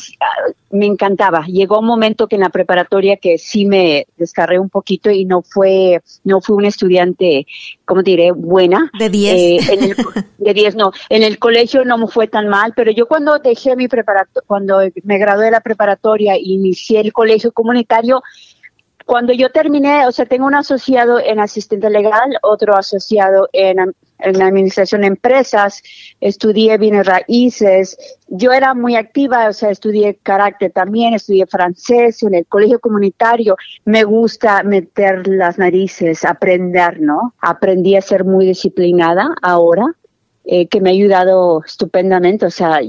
me 0.71 0.87
encantaba. 0.87 1.45
Llegó 1.47 1.79
un 1.79 1.87
momento 1.87 2.27
que 2.27 2.35
en 2.35 2.43
la 2.43 2.51
preparatoria 2.51 3.17
que 3.17 3.39
sí 3.39 3.65
me 3.65 4.07
descarré 4.17 4.59
un 4.59 4.71
poquito 4.71 5.09
y 5.09 5.25
no 5.25 5.43
fue, 5.43 6.03
no 6.25 6.41
fui 6.41 6.57
un 6.57 6.65
estudiante, 6.91 7.47
¿cómo 7.85 8.03
diré? 8.03 8.33
Buena. 8.33 8.91
De 8.99 9.09
10. 9.09 9.69
Eh, 9.69 9.95
de 10.39 10.55
10, 10.55 10.75
no. 10.75 10.93
En 11.09 11.23
el 11.23 11.39
colegio 11.39 11.85
no 11.85 11.99
me 11.99 12.07
fue 12.09 12.27
tan 12.27 12.49
mal, 12.49 12.73
pero 12.75 12.91
yo 12.91 13.07
cuando 13.07 13.39
dejé 13.39 13.77
mi 13.77 13.89
preparato 13.89 14.43
cuando 14.47 14.81
me 15.05 15.19
gradué 15.19 15.47
de 15.47 15.51
la 15.53 15.61
preparatoria 15.61 16.35
e 16.35 16.41
inicié 16.43 17.01
el 17.01 17.13
colegio 17.13 17.53
comunitario, 17.53 18.23
cuando 19.07 19.33
yo 19.33 19.51
terminé, 19.51 20.07
o 20.07 20.13
sea, 20.13 20.27
tengo 20.27 20.47
un 20.47 20.55
asociado 20.55 21.19
en 21.19 21.41
asistente 21.41 21.91
legal, 21.91 22.37
otro 22.43 22.77
asociado 22.77 23.49
en, 23.53 23.95
en 24.23 24.43
administración 24.43 25.03
de 25.03 25.09
empresas, 25.09 25.83
estudié 26.21 26.79
bienes 26.79 27.07
raíces, 27.07 27.97
yo 28.29 28.53
era 28.53 28.75
muy 28.75 28.97
activa, 28.97 29.49
o 29.49 29.53
sea, 29.53 29.71
estudié 29.71 30.17
carácter 30.23 30.71
también, 30.73 31.15
estudié 31.15 31.47
francés 31.47 32.23
en 32.23 32.35
el 32.35 32.47
colegio 32.47 32.79
comunitario, 32.79 33.57
me 33.85 34.05
gusta 34.05 34.63
meter 34.63 35.27
las 35.27 35.59
narices, 35.59 36.25
aprender, 36.25 37.01
¿no? 37.01 37.35
Aprendí 37.41 37.97
a 37.97 38.03
ser 38.03 38.25
muy 38.25 38.47
disciplinada 38.47 39.35
ahora, 39.43 39.95
eh, 40.45 40.69
que 40.69 40.81
me 40.81 40.91
ha 40.91 40.93
ayudado 40.93 41.63
estupendamente. 41.65 42.47
O 42.47 42.51
sea, 42.51 42.81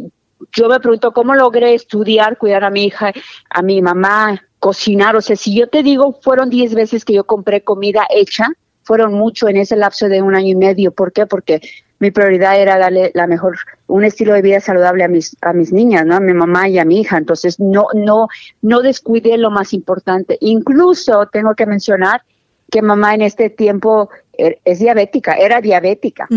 yo 0.52 0.70
me 0.70 0.80
pregunto 0.80 1.12
cómo 1.14 1.36
logré 1.36 1.74
estudiar, 1.74 2.38
cuidar 2.38 2.64
a 2.64 2.70
mi 2.70 2.86
hija, 2.86 3.14
a 3.50 3.62
mi 3.62 3.82
mamá, 3.82 4.42
cocinar. 4.60 5.16
O 5.16 5.22
sea, 5.22 5.36
si 5.36 5.56
yo 5.56 5.68
te 5.68 5.84
digo, 5.84 6.20
fueron 6.22 6.50
10 6.50 6.76
veces 6.76 7.04
que 7.04 7.14
yo 7.14 7.26
compré 7.26 7.64
comida 7.64 8.08
hecha, 8.10 8.48
fueron 8.84 9.14
mucho 9.14 9.48
en 9.48 9.58
ese 9.58 9.76
lapso 9.76 10.08
de 10.08 10.22
un 10.22 10.36
año 10.36 10.50
y 10.50 10.56
medio. 10.56 10.92
¿Por 10.92 11.12
qué? 11.12 11.26
Porque 11.26 11.62
mi 12.00 12.12
prioridad 12.12 12.60
era 12.60 12.78
darle 12.78 13.12
la 13.14 13.28
mejor, 13.28 13.58
un 13.88 14.04
estilo 14.04 14.34
de 14.34 14.42
vida 14.42 14.60
saludable 14.60 15.04
a 15.04 15.08
mis, 15.08 15.38
a 15.42 15.54
mis 15.54 15.72
niñas, 15.72 16.06
¿no? 16.06 16.16
A 16.16 16.20
mi 16.20 16.34
mamá 16.34 16.68
y 16.68 16.80
a 16.80 16.86
mi 16.86 17.02
hija. 17.02 17.18
Entonces, 17.18 17.60
no, 17.60 17.88
no, 17.94 18.28
no 18.62 18.82
descuidé 18.82 19.38
lo 19.38 19.52
más 19.52 19.74
importante. 19.74 20.38
Incluso 20.42 21.28
tengo 21.28 21.54
que 21.56 21.66
mencionar 21.66 22.24
que 22.72 22.82
mamá 22.82 23.14
en 23.14 23.22
este 23.22 23.50
tiempo 23.50 24.10
er, 24.34 24.60
es 24.66 24.80
diabética, 24.80 25.34
era 25.34 25.62
diabética 25.62 26.28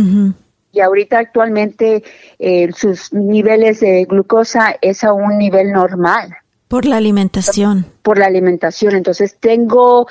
y 0.75 0.81
ahorita 0.81 1.19
actualmente 1.19 2.03
eh, 2.39 2.69
sus 2.77 3.13
niveles 3.13 3.81
de 3.81 4.05
glucosa 4.05 4.75
es 4.81 5.05
a 5.05 5.13
un 5.13 5.39
nivel 5.39 5.73
normal. 5.73 6.35
Por 6.67 6.85
la 6.85 6.97
alimentación. 6.97 7.87
Por 8.03 8.19
la 8.19 8.27
alimentación. 8.27 8.97
Entonces 8.97 9.37
tengo... 9.39 10.07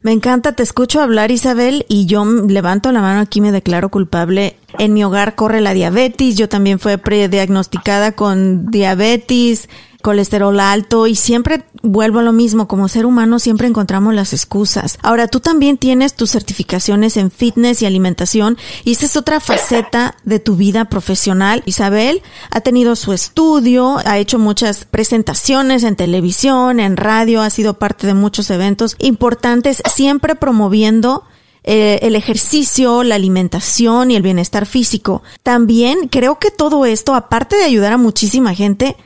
Me 0.00 0.12
encanta, 0.12 0.52
te 0.52 0.62
escucho 0.62 1.00
hablar 1.00 1.32
Isabel 1.32 1.84
y 1.88 2.06
yo 2.06 2.24
levanto 2.24 2.92
la 2.92 3.00
mano 3.00 3.20
aquí, 3.20 3.40
me 3.40 3.50
declaro 3.50 3.88
culpable. 3.88 4.56
En 4.78 4.94
mi 4.94 5.02
hogar 5.02 5.34
corre 5.34 5.60
la 5.60 5.74
diabetes, 5.74 6.36
yo 6.36 6.48
también 6.48 6.78
fui 6.78 6.96
prediagnosticada 6.98 8.12
con 8.12 8.70
diabetes, 8.70 9.68
colesterol 10.08 10.58
alto 10.58 11.06
y 11.06 11.14
siempre 11.14 11.64
vuelvo 11.82 12.20
a 12.20 12.22
lo 12.22 12.32
mismo, 12.32 12.66
como 12.66 12.88
ser 12.88 13.04
humano 13.04 13.38
siempre 13.38 13.66
encontramos 13.66 14.14
las 14.14 14.32
excusas. 14.32 14.98
Ahora 15.02 15.28
tú 15.28 15.40
también 15.40 15.76
tienes 15.76 16.14
tus 16.14 16.30
certificaciones 16.30 17.18
en 17.18 17.30
fitness 17.30 17.82
y 17.82 17.84
alimentación 17.84 18.56
y 18.84 18.92
esa 18.92 19.04
es 19.04 19.18
otra 19.18 19.38
faceta 19.38 20.16
de 20.24 20.38
tu 20.38 20.56
vida 20.56 20.86
profesional. 20.86 21.62
Isabel 21.66 22.22
ha 22.50 22.62
tenido 22.62 22.96
su 22.96 23.12
estudio, 23.12 23.98
ha 24.06 24.16
hecho 24.16 24.38
muchas 24.38 24.86
presentaciones 24.86 25.84
en 25.84 25.94
televisión, 25.94 26.80
en 26.80 26.96
radio, 26.96 27.42
ha 27.42 27.50
sido 27.50 27.74
parte 27.74 28.06
de 28.06 28.14
muchos 28.14 28.48
eventos 28.48 28.96
importantes, 28.98 29.82
siempre 29.94 30.36
promoviendo 30.36 31.24
eh, 31.64 31.98
el 32.00 32.16
ejercicio, 32.16 33.02
la 33.02 33.16
alimentación 33.16 34.10
y 34.10 34.16
el 34.16 34.22
bienestar 34.22 34.64
físico. 34.64 35.22
También 35.42 36.08
creo 36.08 36.38
que 36.38 36.50
todo 36.50 36.86
esto, 36.86 37.14
aparte 37.14 37.56
de 37.56 37.64
ayudar 37.64 37.92
a 37.92 37.98
muchísima 37.98 38.54
gente, 38.54 38.96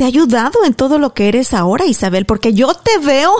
te 0.00 0.04
ha 0.04 0.08
ayudado 0.08 0.64
en 0.64 0.72
todo 0.72 0.98
lo 0.98 1.12
que 1.12 1.28
eres 1.28 1.52
ahora, 1.52 1.84
Isabel, 1.84 2.24
porque 2.24 2.54
yo 2.54 2.72
te 2.72 2.96
veo 3.04 3.34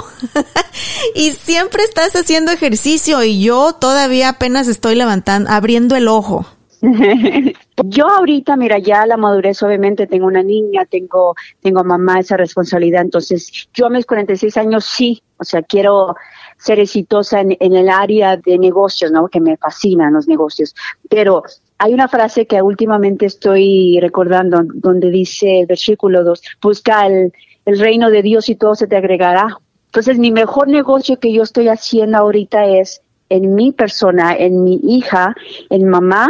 y 1.15 1.31
siempre 1.31 1.85
estás 1.85 2.15
haciendo 2.15 2.53
ejercicio 2.53 3.25
y 3.25 3.43
yo 3.43 3.73
todavía 3.73 4.29
apenas 4.29 4.69
estoy 4.69 4.95
levantando, 4.95 5.49
abriendo 5.51 5.97
el 5.97 6.07
ojo. 6.07 6.45
Yo 7.85 8.09
ahorita, 8.09 8.57
mira, 8.57 8.79
ya 8.79 9.07
la 9.07 9.17
madurez, 9.17 9.63
obviamente 9.63 10.07
tengo 10.07 10.27
una 10.27 10.43
niña, 10.43 10.85
tengo, 10.85 11.35
tengo 11.61 11.83
mamá, 11.83 12.21
esa 12.21 12.37
responsabilidad. 12.37 13.03
Entonces, 13.03 13.69
yo 13.73 13.87
a 13.87 13.91
mis 13.91 14.05
46 14.05 14.57
años 14.59 14.85
sí, 14.85 15.23
o 15.39 15.45
sea, 15.45 15.63
quiero 15.63 16.15
ser 16.59 16.79
exitosa 16.79 17.41
en, 17.41 17.57
el 17.59 17.89
área 17.89 18.37
de 18.37 18.59
negocios, 18.59 19.11
¿no? 19.11 19.29
Que 19.29 19.41
me 19.41 19.57
fascinan 19.57 20.13
los 20.13 20.29
negocios. 20.29 20.75
Pero 21.09 21.43
hay 21.81 21.95
una 21.95 22.09
frase 22.09 22.47
que 22.47 22.61
últimamente 22.61 23.25
estoy 23.25 23.99
recordando, 24.01 24.63
donde 24.75 25.11
dice 25.11 25.61
el 25.61 25.67
versículo 25.67 26.23
2, 26.23 26.43
busca 26.61 27.07
el, 27.07 27.33
el 27.65 27.79
reino 27.79 28.11
de 28.11 28.21
Dios 28.21 28.51
y 28.51 28.55
todo 28.55 28.75
se 28.75 28.87
te 28.87 28.97
agregará. 28.97 29.57
Entonces, 29.87 30.19
mi 30.19 30.31
mejor 30.31 30.69
negocio 30.69 31.19
que 31.19 31.33
yo 31.33 31.43
estoy 31.43 31.69
haciendo 31.69 32.19
ahorita 32.19 32.67
es 32.67 33.01
en 33.31 33.55
mi 33.55 33.73
persona, 33.73 34.37
en 34.37 34.63
mi 34.63 34.79
hija, 34.83 35.35
en 35.71 35.89
mamá 35.89 36.29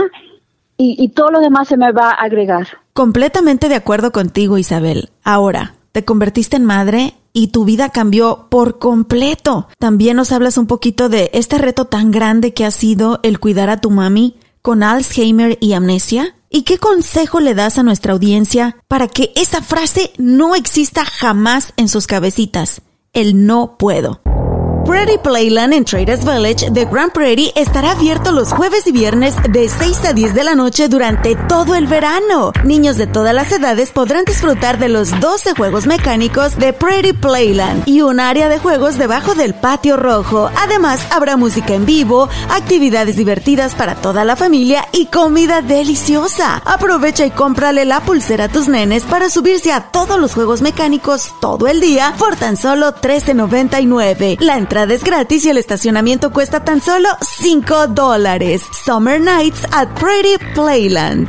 y, 0.83 1.09
todo 1.09 1.31
lo 1.31 1.41
demás 1.41 1.69
se 1.69 1.77
me 1.77 1.93
va 1.93 2.11
a 2.11 2.25
agregar. 2.25 2.69
Completamente 2.95 3.69
de 3.69 3.75
acuerdo 3.75 4.13
contigo, 4.13 4.57
Isabel. 4.57 5.11
Ahora, 5.25 5.75
te 5.93 6.05
convertiste 6.05 6.57
en 6.57 6.65
madre 6.65 7.15
y 7.35 7.49
tu 7.49 7.65
vida 7.65 7.91
cambió 7.91 8.47
por 8.49 8.79
completo. 8.79 9.69
También 9.79 10.17
nos 10.17 10.33
hablas 10.33 10.57
un 10.57 10.67
poquito 10.67 11.11
de 11.11 11.29
este 11.35 11.59
reto 11.59 11.87
tan 11.87 12.11
grande 12.11 12.55
que 12.55 12.65
ha 12.65 12.71
sido 12.71 13.21
el 13.25 13.41
cuidar 13.41 13.69
a 13.69 13.81
tu 13.81 13.91
mami 13.91 14.37
con 14.63 14.83
Alzheimer 14.83 15.59
y 15.61 15.73
amnesia. 15.73 16.35
¿Y 16.49 16.63
qué 16.63 16.79
consejo 16.79 17.41
le 17.41 17.55
das 17.55 17.79
a 17.79 17.83
nuestra 17.83 18.13
audiencia 18.13 18.77
para 18.89 19.07
que 19.09 19.33
esa 19.37 19.63
frase 19.63 20.13
no 20.19 20.57
exista 20.57 21.05
jamás 21.05 21.73
en 21.77 21.89
sus 21.89 22.07
cabecitas? 22.07 22.83
El 23.13 23.47
no 23.47 23.77
puedo. 23.79 24.21
Prairie 24.91 25.19
Playland 25.19 25.73
en 25.73 25.85
Traders 25.85 26.25
Village 26.25 26.69
de 26.73 26.85
Grand 26.85 27.13
Prairie 27.13 27.53
estará 27.55 27.93
abierto 27.93 28.33
los 28.33 28.53
jueves 28.53 28.89
y 28.89 28.91
viernes 28.91 29.37
de 29.49 29.69
6 29.69 30.05
a 30.07 30.13
10 30.13 30.35
de 30.35 30.43
la 30.43 30.57
noche 30.57 30.89
durante 30.89 31.37
todo 31.37 31.77
el 31.77 31.87
verano. 31.87 32.53
Niños 32.65 32.97
de 32.97 33.07
todas 33.07 33.33
las 33.33 33.53
edades 33.53 33.91
podrán 33.93 34.25
disfrutar 34.25 34.81
de 34.81 34.89
los 34.89 35.19
12 35.21 35.55
juegos 35.55 35.87
mecánicos 35.87 36.59
de 36.59 36.73
Prairie 36.73 37.15
Playland 37.15 37.85
y 37.87 38.03
un 38.03 38.19
área 38.19 38.49
de 38.49 38.59
juegos 38.59 38.99
debajo 38.99 39.37
del 39.37 39.55
patio 39.55 39.97
rojo. 39.97 40.51
Además, 40.61 41.07
habrá 41.13 41.37
música 41.37 41.73
en 41.73 41.87
vivo, 41.87 42.29
actividades 42.51 43.15
divertidas 43.15 43.77
para 43.77 43.95
toda 43.95 44.25
la 44.25 44.35
familia 44.35 44.89
y 44.93 45.07
comida 45.07 45.63
deliciosa. 45.63 46.63
Aprovecha 46.65 47.25
y 47.25 47.31
cómprale 47.31 47.85
la 47.85 48.01
pulsera 48.01 48.47
a 48.47 48.49
tus 48.49 48.67
nenes 48.67 49.05
para 49.05 49.31
subirse 49.31 49.73
a 49.73 49.93
todos 49.93 50.19
los 50.19 50.35
juegos 50.35 50.63
mecánicos 50.63 51.31
todo 51.41 51.69
el 51.69 51.81
día 51.81 52.13
por 52.19 52.35
tan 52.35 52.57
solo 52.57 52.93
$13.99. 52.93 54.41
La 54.41 54.59
entrada 54.59 54.80
es 54.89 55.05
gratis 55.05 55.45
y 55.45 55.51
el 55.51 55.59
estacionamiento 55.59 56.33
cuesta 56.33 56.65
tan 56.65 56.81
solo 56.81 57.09
5 57.21 57.89
dólares. 57.89 58.63
Summer 58.85 59.21
Nights 59.21 59.67
at 59.73 59.89
Pretty 59.99 60.39
Playland. 60.55 61.29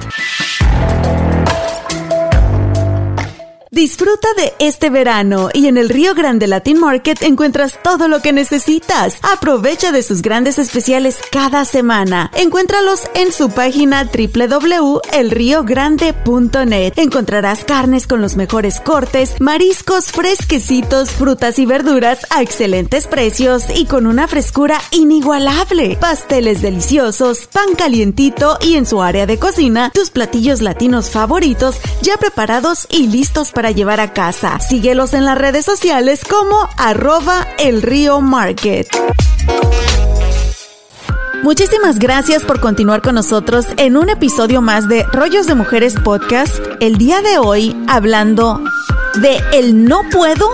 Disfruta 3.73 4.27
de 4.35 4.53
este 4.59 4.89
verano 4.89 5.47
y 5.53 5.67
en 5.67 5.77
el 5.77 5.87
Río 5.87 6.13
Grande 6.13 6.45
Latin 6.45 6.77
Market 6.77 7.21
encuentras 7.21 7.81
todo 7.81 8.09
lo 8.09 8.21
que 8.21 8.33
necesitas. 8.33 9.17
Aprovecha 9.21 9.93
de 9.93 10.03
sus 10.03 10.21
grandes 10.21 10.59
especiales 10.59 11.19
cada 11.31 11.63
semana. 11.63 12.29
Encuéntralos 12.35 13.03
en 13.13 13.31
su 13.31 13.49
página 13.49 14.03
www.elriogrande.net. 14.03 16.93
Encontrarás 16.97 17.63
carnes 17.63 18.07
con 18.07 18.21
los 18.21 18.35
mejores 18.35 18.81
cortes, 18.81 19.39
mariscos 19.39 20.07
fresquecitos, 20.07 21.11
frutas 21.11 21.57
y 21.57 21.65
verduras 21.65 22.27
a 22.29 22.41
excelentes 22.41 23.07
precios 23.07 23.63
y 23.73 23.85
con 23.85 24.05
una 24.05 24.27
frescura 24.27 24.81
inigualable. 24.91 25.95
Pasteles 25.95 26.61
deliciosos, 26.61 27.47
pan 27.47 27.73
calientito 27.77 28.57
y 28.59 28.75
en 28.75 28.85
su 28.85 29.01
área 29.01 29.25
de 29.25 29.39
cocina, 29.39 29.91
tus 29.93 30.09
platillos 30.09 30.61
latinos 30.61 31.09
favoritos 31.09 31.77
ya 32.01 32.17
preparados 32.17 32.85
y 32.89 33.07
listos 33.07 33.53
para 33.53 33.60
para 33.61 33.69
llevar 33.69 33.99
a 33.99 34.11
casa. 34.11 34.59
Síguelos 34.59 35.13
en 35.13 35.23
las 35.23 35.37
redes 35.37 35.65
sociales 35.65 36.23
como 36.27 36.67
arroba 36.77 37.47
el 37.59 37.83
río 37.83 38.19
market. 38.19 38.87
Muchísimas 41.43 41.99
gracias 41.99 42.43
por 42.43 42.59
continuar 42.59 43.03
con 43.03 43.13
nosotros 43.13 43.67
en 43.77 43.97
un 43.97 44.09
episodio 44.09 44.63
más 44.63 44.87
de 44.87 45.03
Rollos 45.03 45.45
de 45.45 45.53
Mujeres 45.53 45.93
Podcast. 46.03 46.57
El 46.79 46.97
día 46.97 47.21
de 47.21 47.37
hoy 47.37 47.79
hablando 47.87 48.63
de 49.21 49.39
el 49.53 49.85
no 49.85 50.01
puedo 50.11 50.49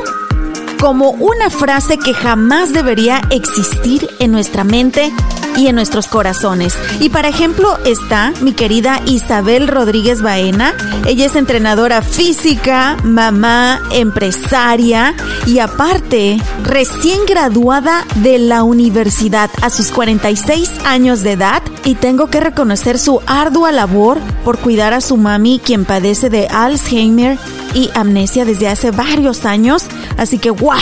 como 0.79 1.11
una 1.11 1.49
frase 1.49 1.97
que 1.97 2.13
jamás 2.13 2.73
debería 2.73 3.21
existir 3.31 4.09
en 4.19 4.31
nuestra 4.31 4.63
mente 4.63 5.11
y 5.57 5.67
en 5.67 5.75
nuestros 5.75 6.07
corazones. 6.07 6.77
Y 6.99 7.09
para 7.09 7.29
ejemplo 7.29 7.77
está 7.85 8.31
mi 8.41 8.53
querida 8.53 9.01
Isabel 9.05 9.67
Rodríguez 9.67 10.21
Baena. 10.21 10.75
Ella 11.05 11.25
es 11.25 11.35
entrenadora 11.35 12.01
física, 12.01 12.97
mamá, 13.03 13.81
empresaria 13.91 15.15
y 15.45 15.59
aparte 15.59 16.37
recién 16.63 17.25
graduada 17.25 18.05
de 18.15 18.37
la 18.37 18.63
universidad 18.63 19.49
a 19.61 19.69
sus 19.69 19.91
46 19.91 20.69
años 20.85 21.23
de 21.23 21.33
edad 21.33 21.63
y 21.83 21.95
tengo 21.95 22.27
que 22.27 22.39
reconocer 22.39 22.99
su 22.99 23.21
ardua 23.25 23.71
labor 23.71 24.19
por 24.43 24.59
cuidar 24.59 24.93
a 24.93 25.01
su 25.01 25.17
mami 25.17 25.59
quien 25.59 25.85
padece 25.85 26.29
de 26.29 26.47
Alzheimer 26.47 27.37
y 27.77 27.91
amnesia 27.93 28.43
desde 28.43 28.67
hace 28.67 28.89
varios 28.89 29.45
años. 29.45 29.85
Así 30.17 30.39
que 30.39 30.49
wow, 30.49 30.73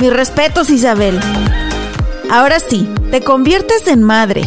mis 0.00 0.12
respetos 0.12 0.68
Isabel. 0.68 1.18
Ahora 2.30 2.60
sí, 2.60 2.88
te 3.10 3.22
conviertes 3.22 3.86
en 3.86 4.02
madre. 4.02 4.42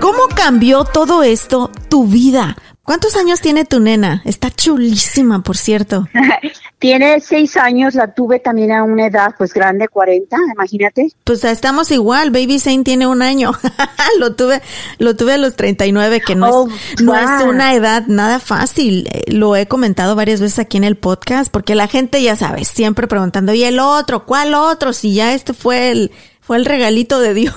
¿Cómo 0.00 0.28
cambió 0.34 0.84
todo 0.84 1.24
esto 1.24 1.70
tu 1.88 2.06
vida? 2.06 2.56
¿Cuántos 2.90 3.14
años 3.14 3.40
tiene 3.40 3.64
tu 3.64 3.78
nena? 3.78 4.20
Está 4.24 4.50
chulísima, 4.50 5.44
por 5.44 5.56
cierto. 5.56 6.08
tiene 6.80 7.20
seis 7.20 7.56
años, 7.56 7.94
la 7.94 8.12
tuve 8.12 8.40
también 8.40 8.72
a 8.72 8.82
una 8.82 9.06
edad 9.06 9.32
pues 9.38 9.54
grande, 9.54 9.86
40, 9.86 10.36
imagínate. 10.54 11.06
Pues 11.22 11.44
estamos 11.44 11.92
igual, 11.92 12.32
Baby 12.32 12.58
Zane 12.58 12.82
tiene 12.82 13.06
un 13.06 13.22
año. 13.22 13.52
lo 14.18 14.34
tuve, 14.34 14.60
lo 14.98 15.14
tuve 15.14 15.34
a 15.34 15.38
los 15.38 15.54
39, 15.54 16.20
que 16.20 16.34
no, 16.34 16.46
es, 16.46 16.52
oh, 16.52 16.68
no 17.04 17.16
es 17.16 17.44
una 17.44 17.74
edad 17.74 18.08
nada 18.08 18.40
fácil. 18.40 19.08
Eh, 19.12 19.22
lo 19.30 19.54
he 19.54 19.68
comentado 19.68 20.16
varias 20.16 20.40
veces 20.40 20.58
aquí 20.58 20.76
en 20.76 20.82
el 20.82 20.96
podcast, 20.96 21.48
porque 21.48 21.76
la 21.76 21.86
gente 21.86 22.20
ya 22.20 22.34
sabes, 22.34 22.66
siempre 22.66 23.06
preguntando, 23.06 23.54
¿y 23.54 23.62
el 23.62 23.78
otro? 23.78 24.26
¿Cuál 24.26 24.52
otro? 24.52 24.92
Si 24.92 25.14
ya 25.14 25.32
este 25.32 25.54
fue 25.54 25.92
el, 25.92 26.10
fue 26.50 26.56
el 26.56 26.64
regalito 26.64 27.20
de 27.20 27.32
Dios. 27.32 27.54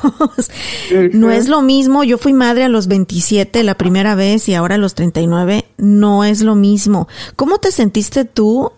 No 1.13 1.31
es 1.31 1.47
lo 1.47 1.63
mismo, 1.63 2.03
yo 2.03 2.19
fui 2.19 2.31
madre 2.31 2.63
a 2.63 2.69
los 2.69 2.85
27 2.85 3.63
la 3.63 3.73
primera 3.73 4.13
vez 4.13 4.47
y 4.47 4.53
ahora 4.53 4.75
a 4.75 4.77
los 4.77 4.93
39, 4.93 5.65
no 5.77 6.23
es 6.23 6.43
lo 6.43 6.53
mismo. 6.53 7.07
¿Cómo 7.35 7.57
te 7.57 7.71
sentiste 7.71 8.23
tú 8.23 8.71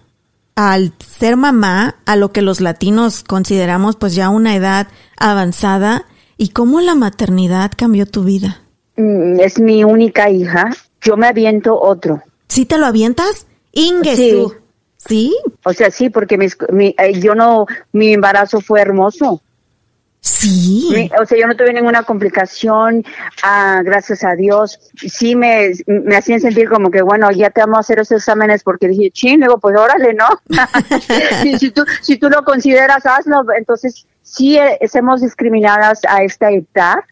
al 0.56 0.94
ser 1.06 1.36
mamá, 1.36 1.98
a 2.06 2.16
lo 2.16 2.32
que 2.32 2.42
los 2.42 2.62
latinos 2.62 3.26
consideramos 3.26 3.98
pues 3.98 4.16
ya 4.16 4.30
una 4.30 4.56
edad 4.56 4.88
avanzada, 5.18 6.06
y 6.38 6.48
cómo 6.52 6.80
la 6.80 6.96
maternidad 6.96 7.74
cambió 7.76 8.06
tu 8.06 8.24
vida? 8.24 8.62
Mm, 8.96 9.42
es 9.42 9.60
mi 9.60 9.84
única 9.84 10.30
hija, 10.30 10.70
yo 11.02 11.18
me 11.18 11.28
aviento 11.28 11.78
otro. 11.78 12.22
¿Sí 12.48 12.66
te 12.66 12.78
lo 12.78 12.86
avientas? 12.86 13.48
Inge, 13.74 14.16
sí. 14.16 14.46
¿Sí? 14.96 15.38
O 15.66 15.74
sea, 15.74 15.92
sí, 15.92 16.10
porque 16.10 16.38
mi, 16.38 16.96
eh, 16.98 17.20
yo 17.20 17.36
no, 17.36 17.66
mi 17.92 18.14
embarazo 18.14 18.62
fue 18.62 18.80
hermoso. 18.80 19.42
Sí. 20.26 21.12
o 21.22 21.26
sea, 21.26 21.38
yo 21.38 21.46
no 21.46 21.56
tuve 21.56 21.72
ninguna 21.72 22.02
complicación, 22.02 23.06
ah, 23.44 23.82
gracias 23.86 24.24
a 24.24 24.36
Dios. 24.36 24.80
Sí 24.96 25.36
me, 25.36 25.72
me 25.86 26.18
hacían 26.18 26.40
sentir 26.40 26.68
como 26.68 26.90
que, 26.90 27.04
bueno, 27.04 27.30
ya 27.32 27.52
te 27.52 27.62
vamos 27.62 27.78
a 27.78 27.80
hacer 27.82 28.00
esos 28.00 28.18
exámenes 28.18 28.64
porque 28.64 28.88
dije, 28.88 29.12
ching, 29.12 29.40
luego 29.40 29.60
pues 29.60 29.78
órale, 29.78 30.16
¿no? 30.16 30.26
si, 31.60 31.70
tú, 31.70 31.84
si 32.02 32.18
tú 32.18 32.30
lo 32.30 32.44
consideras, 32.44 33.06
hazlo. 33.06 33.44
Entonces, 33.56 34.08
sí 34.24 34.58
eh, 34.58 34.80
somos 34.92 35.22
discriminadas 35.22 36.02
a 36.10 36.24
esta 36.24 36.50
edad. 36.50 37.04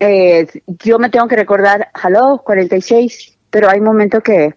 Eh, 0.00 0.46
yo 0.82 0.98
me 0.98 1.10
tengo 1.10 1.28
que 1.28 1.36
recordar, 1.36 1.90
hello, 2.02 2.42
46, 2.42 3.36
pero 3.50 3.68
hay 3.68 3.82
momentos 3.82 4.22
que, 4.22 4.54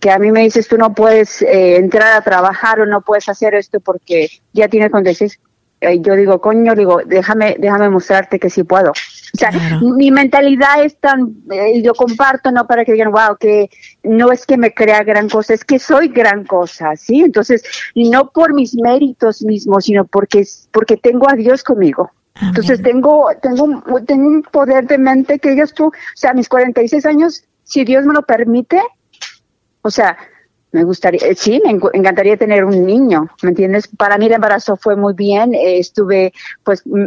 que 0.00 0.10
a 0.10 0.18
mí 0.18 0.32
me 0.32 0.40
dices, 0.40 0.66
tú 0.66 0.76
no 0.76 0.92
puedes 0.92 1.40
eh, 1.42 1.76
entrar 1.76 2.14
a 2.14 2.22
trabajar 2.22 2.80
o 2.80 2.86
no 2.86 3.02
puedes 3.02 3.28
hacer 3.28 3.54
esto 3.54 3.78
porque 3.78 4.28
ya 4.52 4.66
tienes 4.66 4.90
46 4.90 5.34
eh, 5.34 5.49
yo 6.02 6.14
digo, 6.14 6.40
coño, 6.40 6.74
digo, 6.74 7.00
déjame, 7.06 7.56
déjame 7.58 7.88
mostrarte 7.88 8.38
que 8.38 8.50
sí 8.50 8.64
puedo. 8.64 8.90
O 8.90 9.38
sea, 9.38 9.50
mi 9.80 10.10
mentalidad 10.10 10.84
es 10.84 10.96
tan, 10.96 11.34
eh, 11.50 11.80
yo 11.82 11.94
comparto, 11.94 12.50
no 12.50 12.66
para 12.66 12.84
que 12.84 12.92
digan, 12.92 13.12
wow, 13.12 13.36
que 13.38 13.70
no 14.02 14.32
es 14.32 14.44
que 14.44 14.56
me 14.56 14.74
crea 14.74 15.02
gran 15.04 15.28
cosa, 15.28 15.54
es 15.54 15.64
que 15.64 15.78
soy 15.78 16.08
gran 16.08 16.44
cosa, 16.44 16.96
¿sí? 16.96 17.22
Entonces, 17.22 17.62
no 17.94 18.30
por 18.30 18.52
mis 18.52 18.74
méritos 18.74 19.42
mismos, 19.42 19.84
sino 19.84 20.04
porque, 20.04 20.46
porque 20.70 20.96
tengo 20.96 21.30
a 21.30 21.34
Dios 21.34 21.62
conmigo. 21.62 22.10
Entonces, 22.42 22.82
tengo, 22.82 23.28
tengo, 23.40 23.82
tengo 24.06 24.26
un 24.26 24.42
poder 24.42 24.86
de 24.86 24.98
mente 24.98 25.38
que 25.38 25.52
ellos 25.52 25.74
tú, 25.74 25.86
o 25.86 25.92
sea, 26.14 26.30
a 26.30 26.34
mis 26.34 26.48
46 26.48 27.04
años, 27.06 27.44
si 27.64 27.84
Dios 27.84 28.04
me 28.04 28.14
lo 28.14 28.22
permite, 28.22 28.80
o 29.82 29.90
sea, 29.90 30.16
me 30.72 30.84
gustaría, 30.84 31.20
eh, 31.26 31.34
sí, 31.34 31.60
me 31.64 31.70
encantaría 31.70 32.36
tener 32.36 32.64
un 32.64 32.86
niño, 32.86 33.28
¿me 33.42 33.50
entiendes? 33.50 33.88
Para 33.88 34.18
mí 34.18 34.26
el 34.26 34.32
embarazo 34.32 34.76
fue 34.76 34.94
muy 34.96 35.14
bien, 35.14 35.54
eh, 35.54 35.78
estuve, 35.78 36.32
pues, 36.62 36.82
mm, 36.86 37.06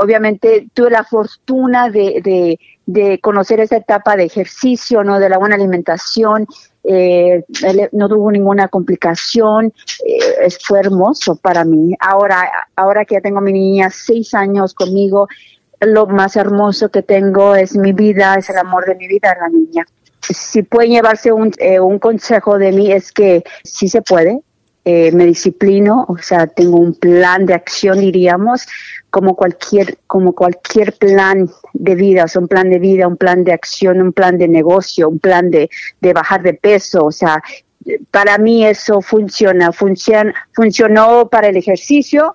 obviamente 0.00 0.68
tuve 0.74 0.90
la 0.90 1.04
fortuna 1.04 1.90
de, 1.90 2.20
de, 2.24 2.58
de, 2.86 3.20
conocer 3.20 3.60
esa 3.60 3.76
etapa 3.76 4.16
de 4.16 4.24
ejercicio, 4.24 5.04
¿no? 5.04 5.20
De 5.20 5.28
la 5.28 5.38
buena 5.38 5.54
alimentación, 5.54 6.46
eh, 6.82 7.44
no 7.92 8.08
tuvo 8.08 8.30
ninguna 8.30 8.68
complicación, 8.68 9.72
eh, 10.06 10.48
fue 10.62 10.80
hermoso 10.80 11.36
para 11.36 11.64
mí. 11.64 11.94
Ahora, 12.00 12.68
ahora 12.76 13.04
que 13.04 13.14
ya 13.14 13.20
tengo 13.20 13.40
mi 13.40 13.52
niña 13.52 13.90
seis 13.90 14.34
años 14.34 14.74
conmigo, 14.74 15.28
lo 15.80 16.06
más 16.06 16.36
hermoso 16.36 16.90
que 16.90 17.02
tengo 17.02 17.54
es 17.54 17.76
mi 17.76 17.92
vida, 17.92 18.34
es 18.34 18.50
el 18.50 18.58
amor 18.58 18.86
de 18.86 18.96
mi 18.96 19.06
vida, 19.06 19.36
la 19.40 19.48
niña 19.48 19.86
si 20.32 20.62
puede 20.62 20.88
llevarse 20.88 21.32
un, 21.32 21.52
eh, 21.58 21.80
un 21.80 21.98
consejo 21.98 22.58
de 22.58 22.72
mí 22.72 22.92
es 22.92 23.12
que 23.12 23.44
sí 23.62 23.88
se 23.88 24.02
puede, 24.02 24.40
eh, 24.86 25.12
me 25.12 25.24
disciplino, 25.24 26.04
o 26.08 26.18
sea, 26.18 26.46
tengo 26.46 26.76
un 26.76 26.94
plan 26.94 27.46
de 27.46 27.54
acción, 27.54 28.00
diríamos, 28.00 28.66
como 29.08 29.34
cualquier, 29.34 29.98
como 30.06 30.34
cualquier 30.34 30.92
plan 30.94 31.48
de 31.72 31.94
vida, 31.94 32.24
o 32.24 32.28
sea, 32.28 32.42
un 32.42 32.48
plan 32.48 32.68
de 32.68 32.78
vida, 32.78 33.08
un 33.08 33.16
plan 33.16 33.44
de 33.44 33.52
acción, 33.52 34.02
un 34.02 34.12
plan 34.12 34.36
de 34.36 34.46
negocio, 34.46 35.08
un 35.08 35.18
plan 35.18 35.50
de, 35.50 35.70
de 36.00 36.12
bajar 36.12 36.42
de 36.42 36.54
peso, 36.54 37.04
o 37.06 37.12
sea, 37.12 37.42
para 38.10 38.38
mí 38.38 38.66
eso 38.66 39.00
funciona, 39.00 39.72
funciona, 39.72 40.34
funcionó 40.52 41.28
para 41.28 41.48
el 41.48 41.56
ejercicio, 41.56 42.34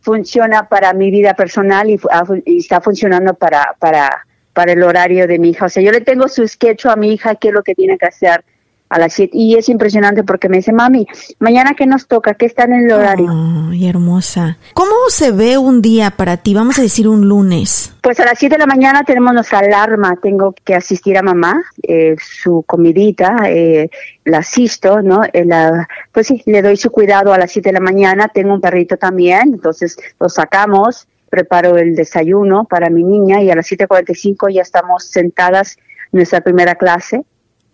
funciona 0.00 0.68
para 0.68 0.92
mi 0.92 1.10
vida 1.10 1.34
personal 1.34 1.90
y, 1.90 2.00
y 2.44 2.58
está 2.58 2.80
funcionando 2.80 3.34
para, 3.34 3.76
para, 3.78 4.26
para 4.52 4.72
el 4.72 4.82
horario 4.82 5.26
de 5.26 5.38
mi 5.38 5.50
hija. 5.50 5.66
O 5.66 5.68
sea, 5.68 5.82
yo 5.82 5.92
le 5.92 6.00
tengo 6.00 6.28
su 6.28 6.46
sketch 6.46 6.86
a 6.86 6.96
mi 6.96 7.12
hija, 7.12 7.34
qué 7.34 7.48
es 7.48 7.54
lo 7.54 7.62
que 7.62 7.74
tiene 7.74 7.98
que 7.98 8.06
hacer 8.06 8.44
a 8.90 8.98
las 8.98 9.12
7. 9.14 9.30
Y 9.32 9.54
es 9.54 9.68
impresionante 9.68 10.24
porque 10.24 10.48
me 10.48 10.58
dice, 10.58 10.72
mami, 10.72 11.06
mañana 11.38 11.74
que 11.74 11.86
nos 11.86 12.06
toca, 12.08 12.34
¿qué 12.34 12.46
está 12.46 12.64
en 12.64 12.72
el 12.74 12.92
horario? 12.92 13.28
Ay, 13.70 13.88
hermosa. 13.88 14.58
¿Cómo 14.74 14.92
se 15.08 15.30
ve 15.30 15.56
un 15.56 15.80
día 15.80 16.10
para 16.10 16.36
ti? 16.38 16.54
Vamos 16.54 16.78
a 16.78 16.82
decir 16.82 17.08
un 17.08 17.28
lunes. 17.28 17.94
Pues 18.02 18.18
a 18.18 18.24
las 18.24 18.38
7 18.38 18.56
de 18.56 18.58
la 18.58 18.66
mañana 18.66 19.04
tenemos 19.04 19.32
nuestra 19.32 19.60
alarma. 19.60 20.18
Tengo 20.20 20.54
que 20.64 20.74
asistir 20.74 21.16
a 21.16 21.22
mamá, 21.22 21.62
eh, 21.84 22.16
su 22.20 22.64
comidita, 22.66 23.36
eh, 23.46 23.90
la 24.24 24.38
asisto, 24.38 25.02
¿no? 25.02 25.22
Eh, 25.32 25.44
la, 25.44 25.88
pues 26.10 26.26
sí, 26.26 26.42
le 26.46 26.60
doy 26.60 26.76
su 26.76 26.90
cuidado 26.90 27.32
a 27.32 27.38
las 27.38 27.52
7 27.52 27.68
de 27.68 27.74
la 27.74 27.80
mañana. 27.80 28.28
Tengo 28.28 28.52
un 28.52 28.60
perrito 28.60 28.96
también, 28.96 29.54
entonces 29.54 29.96
lo 30.18 30.28
sacamos 30.28 31.06
preparo 31.30 31.78
el 31.78 31.94
desayuno 31.94 32.64
para 32.64 32.90
mi 32.90 33.04
niña 33.04 33.40
y 33.42 33.50
a 33.50 33.54
las 33.54 33.70
7.45 33.70 34.52
ya 34.52 34.62
estamos 34.62 35.04
sentadas 35.04 35.78
en 36.12 36.18
nuestra 36.18 36.42
primera 36.42 36.74
clase 36.74 37.24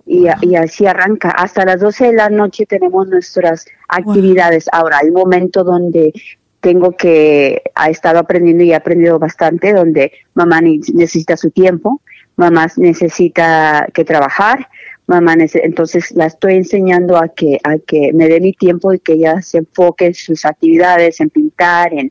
y, 0.06 0.28
así 0.28 0.86
arranca. 0.86 1.30
Hasta 1.30 1.64
las 1.64 1.80
12 1.80 2.06
de 2.06 2.12
la 2.12 2.28
noche 2.28 2.64
tenemos 2.64 3.08
nuestras 3.08 3.66
actividades. 3.88 4.66
Ahora, 4.70 4.98
hay 5.02 5.08
un 5.08 5.14
momento 5.14 5.64
donde 5.64 6.12
tengo 6.60 6.92
que, 6.92 7.62
ha 7.74 7.90
estado 7.90 8.20
aprendiendo 8.20 8.62
y 8.62 8.70
he 8.70 8.74
aprendido 8.74 9.18
bastante, 9.18 9.72
donde 9.72 10.12
mamá 10.34 10.60
necesita 10.60 11.36
su 11.36 11.50
tiempo, 11.50 12.00
mamá 12.36 12.68
necesita 12.76 13.86
que 13.92 14.04
trabajar, 14.04 14.68
mamá 15.06 15.36
entonces 15.38 16.10
la 16.12 16.26
estoy 16.26 16.54
enseñando 16.54 17.16
a 17.16 17.28
que 17.28 17.60
a 17.62 17.78
que 17.78 18.12
me 18.12 18.28
dé 18.28 18.40
mi 18.40 18.52
tiempo 18.52 18.92
y 18.92 18.98
que 18.98 19.12
ella 19.12 19.40
se 19.42 19.58
enfoque 19.58 20.06
en 20.06 20.14
sus 20.14 20.44
actividades, 20.44 21.20
en 21.20 21.30
pintar, 21.30 21.92
en 21.94 22.10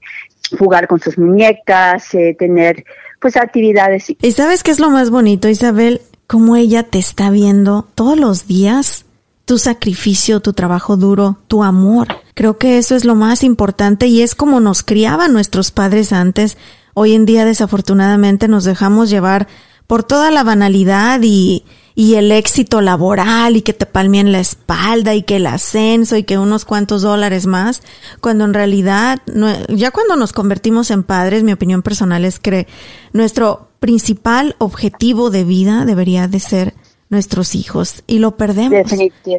jugar 0.50 0.88
con 0.88 1.00
sus 1.00 1.18
muñecas, 1.18 2.14
eh, 2.14 2.36
tener 2.38 2.84
pues 3.20 3.38
actividades. 3.38 4.14
¿Y 4.22 4.32
sabes 4.32 4.64
qué 4.64 4.72
es 4.72 4.80
lo 4.80 4.90
más 4.90 5.10
bonito, 5.10 5.48
Isabel? 5.50 6.02
Cómo 6.28 6.56
ella 6.56 6.84
te 6.84 7.00
está 7.00 7.30
viendo 7.30 7.88
todos 7.96 8.18
los 8.18 8.48
días, 8.48 9.06
tu 9.46 9.58
sacrificio, 9.58 10.40
tu 10.40 10.54
trabajo 10.54 10.98
duro, 10.98 11.38
tu 11.48 11.64
amor. 11.64 12.08
Creo 12.34 12.58
que 12.58 12.78
eso 12.78 12.96
es 12.96 13.06
lo 13.06 13.16
más 13.16 13.44
importante 13.44 14.08
y 14.08 14.22
es 14.22 14.36
como 14.36 14.60
nos 14.60 14.84
criaban 14.84 15.34
nuestros 15.34 15.72
padres 15.72 16.12
antes. 16.12 16.58
Hoy 16.94 17.14
en 17.14 17.26
día 17.26 17.46
desafortunadamente 17.46 18.48
nos 18.48 18.64
dejamos 18.64 19.10
llevar 19.10 19.48
por 19.88 20.04
toda 20.04 20.32
la 20.32 20.44
banalidad 20.44 21.20
y, 21.24 21.64
y 21.96 22.16
el 22.16 22.32
éxito 22.34 22.82
laboral 22.82 23.56
y 23.56 23.62
que 23.62 23.74
te 23.74 23.86
palmeen 23.86 24.34
la 24.34 24.40
espalda 24.40 25.16
y 25.16 25.24
que 25.24 25.38
el 25.38 25.48
ascenso 25.48 26.18
y 26.18 26.24
que 26.24 26.38
unos 26.38 26.66
cuantos 26.66 27.02
dólares 27.02 27.48
más, 27.48 27.82
cuando 28.20 28.44
en 28.44 28.54
realidad, 28.54 29.22
ya 29.70 29.92
cuando 29.92 30.18
nos 30.18 30.34
convertimos 30.34 30.92
en 30.92 31.04
padres, 31.04 31.44
mi 31.44 31.54
opinión 31.54 31.82
personal 31.82 32.26
es 32.26 32.40
que 32.40 32.68
nuestro 33.14 33.70
principal 33.80 34.56
objetivo 34.58 35.30
de 35.30 35.46
vida 35.46 35.86
debería 35.86 36.28
de 36.28 36.42
ser 36.42 36.74
nuestros 37.10 37.56
hijos 37.56 38.04
y 38.08 38.20
lo 38.20 38.36
perdemos. 38.36 38.92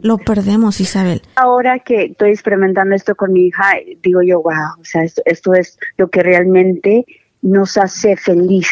Lo 0.02 0.16
perdemos, 0.16 0.80
Isabel. 0.80 1.20
Ahora 1.34 1.80
que 1.80 2.04
estoy 2.04 2.30
experimentando 2.30 2.94
esto 2.94 3.14
con 3.14 3.32
mi 3.32 3.48
hija, 3.48 3.74
digo 4.02 4.22
yo, 4.22 4.40
wow, 4.40 4.80
o 4.80 4.84
sea, 4.84 5.02
esto, 5.02 5.20
esto 5.26 5.52
es 5.52 5.78
lo 5.98 6.08
que 6.08 6.22
realmente 6.22 7.04
nos 7.42 7.76
hace 7.76 8.16
feliz 8.16 8.68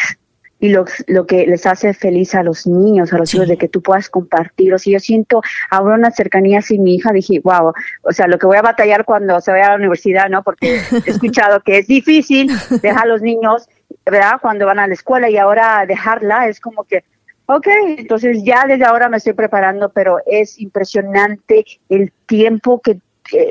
y 0.59 0.69
lo, 0.69 0.85
lo, 1.07 1.25
que 1.25 1.45
les 1.45 1.65
hace 1.65 1.93
feliz 1.93 2.33
a 2.33 2.43
los 2.43 2.65
niños, 2.65 3.11
a 3.11 3.17
los 3.17 3.33
hijos, 3.33 3.47
de 3.47 3.57
que 3.57 3.67
tú 3.67 3.81
puedas 3.81 4.09
compartirlos. 4.09 4.87
Y 4.87 4.91
yo 4.91 4.99
siento 4.99 5.41
ahora 5.69 5.95
una 5.95 6.11
cercanía 6.11 6.61
sin 6.61 6.83
mi 6.83 6.95
hija, 6.95 7.11
dije, 7.11 7.41
wow, 7.43 7.73
o 8.01 8.11
sea, 8.11 8.27
lo 8.27 8.39
que 8.39 8.47
voy 8.47 8.57
a 8.57 8.61
batallar 8.61 9.05
cuando 9.05 9.39
se 9.41 9.51
vaya 9.51 9.67
a 9.67 9.69
la 9.71 9.75
universidad, 9.75 10.29
¿no? 10.29 10.43
Porque 10.43 10.77
he 10.77 10.79
escuchado 11.09 11.59
que 11.59 11.79
es 11.79 11.87
difícil 11.87 12.49
dejar 12.81 13.03
a 13.03 13.07
los 13.07 13.21
niños, 13.21 13.67
¿verdad? 14.05 14.39
Cuando 14.41 14.65
van 14.65 14.79
a 14.79 14.87
la 14.87 14.93
escuela 14.93 15.29
y 15.29 15.37
ahora 15.37 15.85
dejarla 15.85 16.47
es 16.47 16.59
como 16.59 16.85
que, 16.85 17.03
ok, 17.47 17.67
entonces 17.97 18.41
ya 18.43 18.65
desde 18.67 18.85
ahora 18.85 19.09
me 19.09 19.17
estoy 19.17 19.33
preparando, 19.33 19.89
pero 19.89 20.19
es 20.25 20.59
impresionante 20.59 21.65
el 21.89 22.11
tiempo 22.25 22.81
que, 22.81 22.99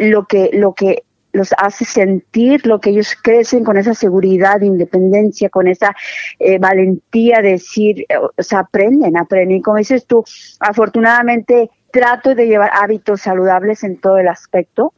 lo 0.01 0.25
que, 0.25 0.51
lo 0.53 0.73
que 0.73 1.04
los 1.35 1.53
hace 1.59 1.85
sentir 1.85 2.67
lo 2.67 2.81
que 2.81 2.91
ellos 2.91 3.17
crecen 3.21 3.65
con 3.65 3.77
esa 3.77 3.93
seguridad, 3.93 4.61
independencia, 4.61 5.51
con 5.51 5.67
esa 5.67 5.95
eh, 6.39 6.59
valentía 6.59 7.43
de 7.43 7.51
decir, 7.51 8.07
eh, 8.09 8.17
o 8.17 8.43
sea, 8.43 8.61
aprenden, 8.61 9.17
aprenden. 9.17 9.61
Como 9.61 9.79
dices 9.79 10.07
tú, 10.07 10.25
afortunadamente 10.61 11.71
trato 11.91 12.35
de 12.35 12.47
llevar 12.47 12.71
hábitos 12.73 13.21
saludables 13.21 13.85
en 13.85 13.99
todo 13.99 14.19
el 14.19 14.29
aspecto 14.29 14.95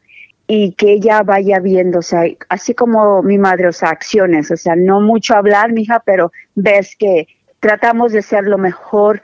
y 0.47 0.73
que 0.73 0.93
ella 0.93 1.23
vaya 1.23 1.59
viendo, 1.59 1.99
o 1.99 2.03
sea, 2.03 2.23
así 2.49 2.75
como 2.75 3.23
mi 3.23 3.39
madre, 3.39 3.69
o 3.69 3.73
sea, 3.73 3.89
acciones, 3.89 4.51
o 4.51 4.57
sea, 4.57 4.77
no 4.77 5.01
mucho 5.01 5.35
hablar, 5.35 5.73
mija, 5.73 6.03
pero 6.05 6.33
ves 6.55 6.97
que 6.97 7.27
tratamos 7.61 8.13
de 8.13 8.23
ser 8.23 8.45
lo 8.45 8.59
mejor 8.59 9.23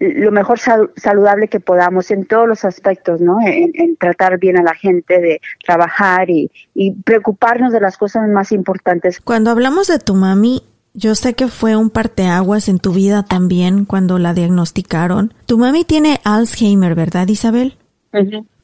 lo 0.00 0.32
mejor 0.32 0.58
saludable 0.58 1.48
que 1.48 1.60
podamos 1.60 2.10
en 2.10 2.24
todos 2.24 2.48
los 2.48 2.64
aspectos, 2.64 3.20
¿no? 3.20 3.38
En, 3.44 3.96
tratar 3.96 4.38
bien 4.38 4.58
a 4.58 4.62
la 4.62 4.74
gente, 4.74 5.20
de 5.20 5.40
trabajar 5.64 6.30
y, 6.30 6.50
y, 6.74 6.92
preocuparnos 6.92 7.72
de 7.72 7.80
las 7.80 7.98
cosas 7.98 8.26
más 8.28 8.50
importantes. 8.50 9.20
Cuando 9.20 9.50
hablamos 9.50 9.88
de 9.88 9.98
tu 9.98 10.14
mami, 10.14 10.62
yo 10.94 11.14
sé 11.14 11.34
que 11.34 11.48
fue 11.48 11.76
un 11.76 11.90
parteaguas 11.90 12.68
en 12.68 12.78
tu 12.78 12.92
vida 12.92 13.24
también 13.24 13.84
cuando 13.84 14.18
la 14.18 14.32
diagnosticaron. 14.32 15.34
Tu 15.44 15.58
mami 15.58 15.84
tiene 15.84 16.20
Alzheimer, 16.24 16.94
¿verdad, 16.94 17.28
Isabel? 17.28 17.76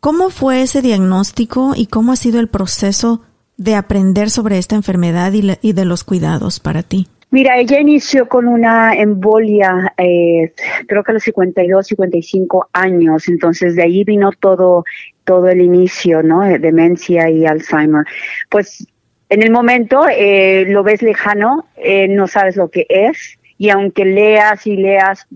¿Cómo 0.00 0.30
fue 0.30 0.62
ese 0.62 0.80
diagnóstico 0.80 1.74
y 1.76 1.86
cómo 1.86 2.12
ha 2.12 2.16
sido 2.16 2.40
el 2.40 2.48
proceso 2.48 3.20
de 3.58 3.74
aprender 3.74 4.30
sobre 4.30 4.58
esta 4.58 4.74
enfermedad 4.74 5.32
y, 5.34 5.56
y 5.60 5.72
de 5.72 5.84
los 5.84 6.02
cuidados 6.02 6.60
para 6.60 6.82
ti? 6.82 7.08
Mira, 7.30 7.58
ella 7.58 7.80
inició 7.80 8.28
con 8.28 8.46
una 8.46 8.94
embolia, 8.94 9.92
eh, 9.98 10.52
creo 10.86 11.02
que 11.02 11.10
a 11.10 11.14
los 11.14 11.24
52, 11.24 11.86
55 11.86 12.68
años, 12.72 13.28
entonces 13.28 13.74
de 13.74 13.82
ahí 13.82 14.04
vino 14.04 14.30
todo, 14.32 14.84
todo 15.24 15.48
el 15.48 15.60
inicio, 15.60 16.22
¿no? 16.22 16.42
Demencia 16.42 17.28
y 17.28 17.44
Alzheimer. 17.44 18.04
Pues 18.48 18.86
en 19.28 19.42
el 19.42 19.50
momento 19.50 20.06
eh, 20.08 20.66
lo 20.68 20.84
ves 20.84 21.02
lejano, 21.02 21.66
eh, 21.76 22.06
no 22.08 22.28
sabes 22.28 22.56
lo 22.56 22.70
que 22.70 22.86
es, 22.88 23.38
y 23.58 23.70
aunque 23.70 24.04
leas 24.04 24.66
y 24.66 24.76
leas, 24.76 25.26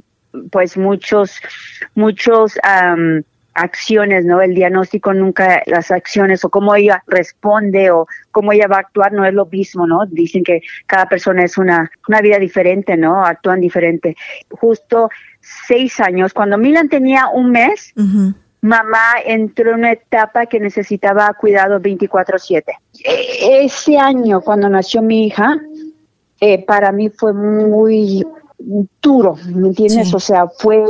pues 0.53 0.77
muchos, 0.77 1.41
muchos, 1.95 2.59
acciones, 3.55 4.25
¿no? 4.25 4.41
El 4.41 4.55
diagnóstico 4.55 5.13
nunca, 5.13 5.63
las 5.67 5.91
acciones 5.91 6.45
o 6.45 6.51
cómo 6.51 6.75
ella 6.75 7.03
responde 7.07 7.91
o 7.91 8.07
cómo 8.31 8.53
ella 8.53 8.67
va 8.69 8.77
a 8.77 8.81
actuar 8.81 9.13
no 9.13 9.25
es 9.25 9.35
lo 9.35 9.47
mismo, 9.47 9.87
¿no? 9.87 10.07
Dicen 10.07 10.45
que 10.45 10.63
cada 10.87 11.07
persona 11.07 11.45
es 11.45 11.59
una, 11.59 11.91
una 12.09 12.21
vida 12.21 12.39
diferente, 12.39 12.97
¿no? 12.97 13.25
Actúan 13.25 13.61
diferente. 13.61 14.17
Justo 14.51 15.11
seis 15.41 16.01
años, 16.01 16.33
cuando 16.33 16.59
Milan 16.59 16.89
tenía 16.89 17.29
un 17.29 17.51
mes, 17.51 17.93
mamá 18.61 19.15
entró 19.25 19.71
en 19.71 19.79
una 19.81 19.93
etapa 19.93 20.47
que 20.47 20.61
necesitaba 20.61 21.33
cuidado 21.35 21.81
24/7. 21.81 22.79
E, 23.05 23.65
ese 23.65 23.99
año, 23.99 24.41
cuando 24.41 24.69
nació 24.69 25.03
mi 25.03 25.27
hija, 25.27 25.59
eh, 26.41 26.65
para 26.65 26.93
mí 26.93 27.11
fue 27.11 27.33
muy 27.33 28.25
duro, 29.03 29.37
¿me 29.47 29.69
entiendes? 29.69 30.13
O 30.15 30.21
sea, 30.21 30.47
fue 30.47 30.85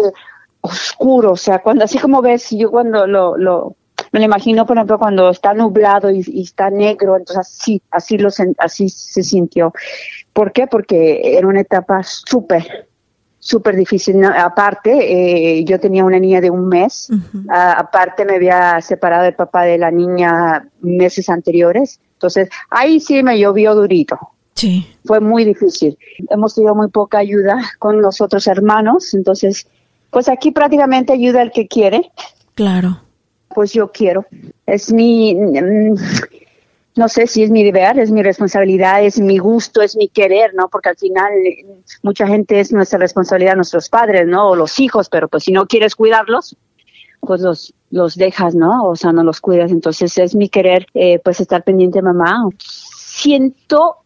oscuro, 0.60 1.32
o 1.32 1.36
sea, 1.36 1.60
cuando 1.62 1.84
así 1.84 1.98
como 1.98 2.22
ves, 2.22 2.50
yo 2.50 2.70
cuando 2.70 3.06
lo, 3.06 3.36
lo 3.36 3.76
me 4.12 4.18
lo 4.20 4.26
imagino, 4.26 4.66
por 4.66 4.76
ejemplo, 4.76 4.98
cuando 4.98 5.30
está 5.30 5.54
nublado 5.54 6.10
y, 6.10 6.42
está 6.42 6.70
negro, 6.70 7.16
entonces 7.16 7.38
así, 7.38 7.82
así, 7.90 8.18
lo, 8.18 8.28
así 8.58 8.88
se 8.88 9.22
sintió. 9.22 9.72
¿Por 10.32 10.52
qué? 10.52 10.66
Porque 10.66 11.36
era 11.36 11.46
una 11.46 11.60
etapa 11.60 12.02
súper, 12.02 12.88
súper 13.38 13.76
difícil. 13.76 14.24
aparte, 14.24 15.58
eh, 15.58 15.64
yo 15.64 15.78
tenía 15.78 16.04
una 16.04 16.18
niña 16.18 16.40
de 16.40 16.50
un 16.50 16.68
mes. 16.68 17.08
aparte, 17.48 18.24
me 18.24 18.36
había 18.36 18.80
separado 18.80 19.26
el 19.26 19.34
papá 19.34 19.62
de 19.62 19.78
la 19.78 19.90
niña 19.90 20.68
meses 20.80 21.28
anteriores. 21.28 22.00
Entonces, 22.14 22.48
ahí 22.68 23.00
sí 23.00 23.22
me 23.22 23.38
llovió 23.38 23.74
durito. 23.74 24.18
Sí. 24.54 24.86
Fue 25.04 25.20
muy 25.20 25.44
difícil. 25.44 25.96
Hemos 26.28 26.54
tenido 26.54 26.74
muy 26.74 26.88
poca 26.88 27.18
ayuda 27.18 27.60
con 27.78 28.02
los 28.02 28.20
otros 28.20 28.46
hermanos. 28.48 29.14
Entonces, 29.14 29.68
pues 30.10 30.28
aquí 30.28 30.50
prácticamente 30.50 31.12
ayuda 31.12 31.42
el 31.42 31.52
que 31.52 31.66
quiere. 31.66 32.10
Claro. 32.54 33.00
Pues 33.48 33.72
yo 33.72 33.90
quiero. 33.90 34.26
Es 34.66 34.92
mi. 34.92 35.34
Mm, 35.34 35.94
no 36.96 37.08
sé 37.08 37.26
si 37.26 37.42
es 37.42 37.50
mi 37.50 37.62
deber, 37.62 37.98
es 37.98 38.10
mi 38.10 38.22
responsabilidad, 38.22 39.02
es 39.02 39.20
mi 39.20 39.38
gusto, 39.38 39.80
es 39.80 39.96
mi 39.96 40.08
querer, 40.08 40.54
¿no? 40.54 40.68
Porque 40.68 40.90
al 40.90 40.96
final 40.96 41.32
mucha 42.02 42.26
gente 42.26 42.60
es 42.60 42.72
nuestra 42.72 42.98
responsabilidad, 42.98 43.54
nuestros 43.54 43.88
padres, 43.88 44.26
¿no? 44.26 44.50
O 44.50 44.56
los 44.56 44.78
hijos, 44.80 45.08
pero 45.08 45.28
pues 45.28 45.44
si 45.44 45.52
no 45.52 45.66
quieres 45.66 45.94
cuidarlos, 45.94 46.56
pues 47.20 47.40
los, 47.40 47.74
los 47.90 48.16
dejas, 48.16 48.54
¿no? 48.54 48.84
O 48.84 48.96
sea, 48.96 49.12
no 49.12 49.22
los 49.22 49.40
cuidas. 49.40 49.70
Entonces 49.70 50.18
es 50.18 50.34
mi 50.34 50.48
querer, 50.48 50.86
eh, 50.94 51.20
pues 51.22 51.40
estar 51.40 51.62
pendiente, 51.62 52.02
mamá. 52.02 52.44
Siento 52.58 53.96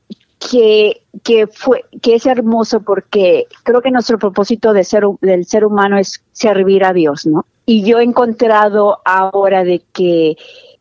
que, 0.50 1.02
que 1.22 1.46
fue, 1.46 1.84
que 2.02 2.16
es 2.16 2.26
hermoso 2.26 2.82
porque 2.82 3.46
creo 3.62 3.80
que 3.80 3.90
nuestro 3.90 4.18
propósito 4.18 4.72
de 4.72 4.84
ser, 4.84 5.04
del 5.20 5.46
ser 5.46 5.64
humano 5.64 5.98
es 5.98 6.22
servir 6.32 6.84
a 6.84 6.92
Dios, 6.92 7.26
¿no? 7.26 7.46
Y 7.66 7.82
yo 7.82 7.98
he 7.98 8.04
encontrado 8.04 8.98
ahora 9.04 9.64
de 9.64 9.82
que 9.92 10.36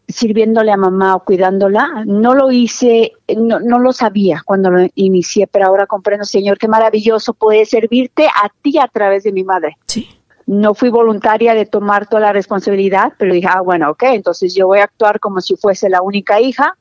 sirviéndole 0.08 0.72
a 0.72 0.78
mamá 0.78 1.16
o 1.16 1.24
cuidándola. 1.24 2.04
No 2.06 2.36
lo 2.36 2.52
hice, 2.52 3.14
no, 3.38 3.62
no, 3.62 3.80
lo 3.80 3.94
sabía 3.94 4.42
cuando 4.44 4.70
lo 4.70 4.88
inicié, 4.96 5.48
pero 5.48 5.68
ahora 5.68 5.88
comprendo, 5.88 6.26
Señor, 6.26 6.58
qué 6.58 6.68
maravilloso 6.68 7.34
puede 7.34 7.66
servirte 7.66 8.28
a 8.28 8.50
ti 8.62 8.78
a 8.78 8.88
través 8.90 9.24
de 9.24 9.32
mi 9.32 9.46
madre. 9.46 9.78
Sí. 9.88 10.10
No 10.46 10.74
fui 10.74 10.90
voluntaria 10.90 11.54
de 11.54 11.66
tomar 11.66 12.08
toda 12.08 12.24
la 12.24 12.34
responsabilidad, 12.34 13.14
pero 13.18 13.34
dije, 13.34 13.48
ah, 13.50 13.62
bueno, 13.62 13.92
ok, 13.92 14.04
entonces 14.10 14.54
yo 14.54 14.68
voy 14.68 14.80
a 14.80 14.84
actuar 14.84 15.22
como 15.22 15.40
si 15.40 15.56
fuese 15.56 15.90
la 15.90 16.02
única 16.02 16.42
hija 16.42 16.78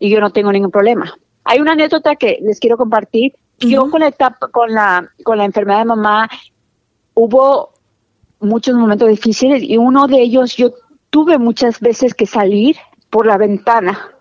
y 0.00 0.10
yo 0.10 0.20
no 0.20 0.32
tengo 0.32 0.50
ningún 0.50 0.72
problema. 0.72 1.16
Hay 1.48 1.60
una 1.60 1.72
anécdota 1.72 2.16
que 2.16 2.38
les 2.42 2.58
quiero 2.58 2.76
compartir. 2.76 3.34
Yo 3.58 3.88
con 3.88 4.00
la 4.00 4.08
etapa, 4.08 4.48
con 4.48 4.72
la, 4.72 5.10
con 5.22 5.38
la 5.38 5.44
enfermedad 5.44 5.78
de 5.78 5.84
mamá, 5.86 6.28
hubo 7.14 7.72
muchos 8.40 8.74
momentos 8.74 9.08
difíciles 9.08 9.62
y 9.62 9.78
uno 9.78 10.08
de 10.08 10.20
ellos 10.20 10.56
yo 10.56 10.74
tuve 11.08 11.38
muchas 11.38 11.80
veces 11.80 12.14
que 12.14 12.26
salir 12.26 12.76
por 13.08 13.26
la 13.26 13.38
ventana 13.38 14.12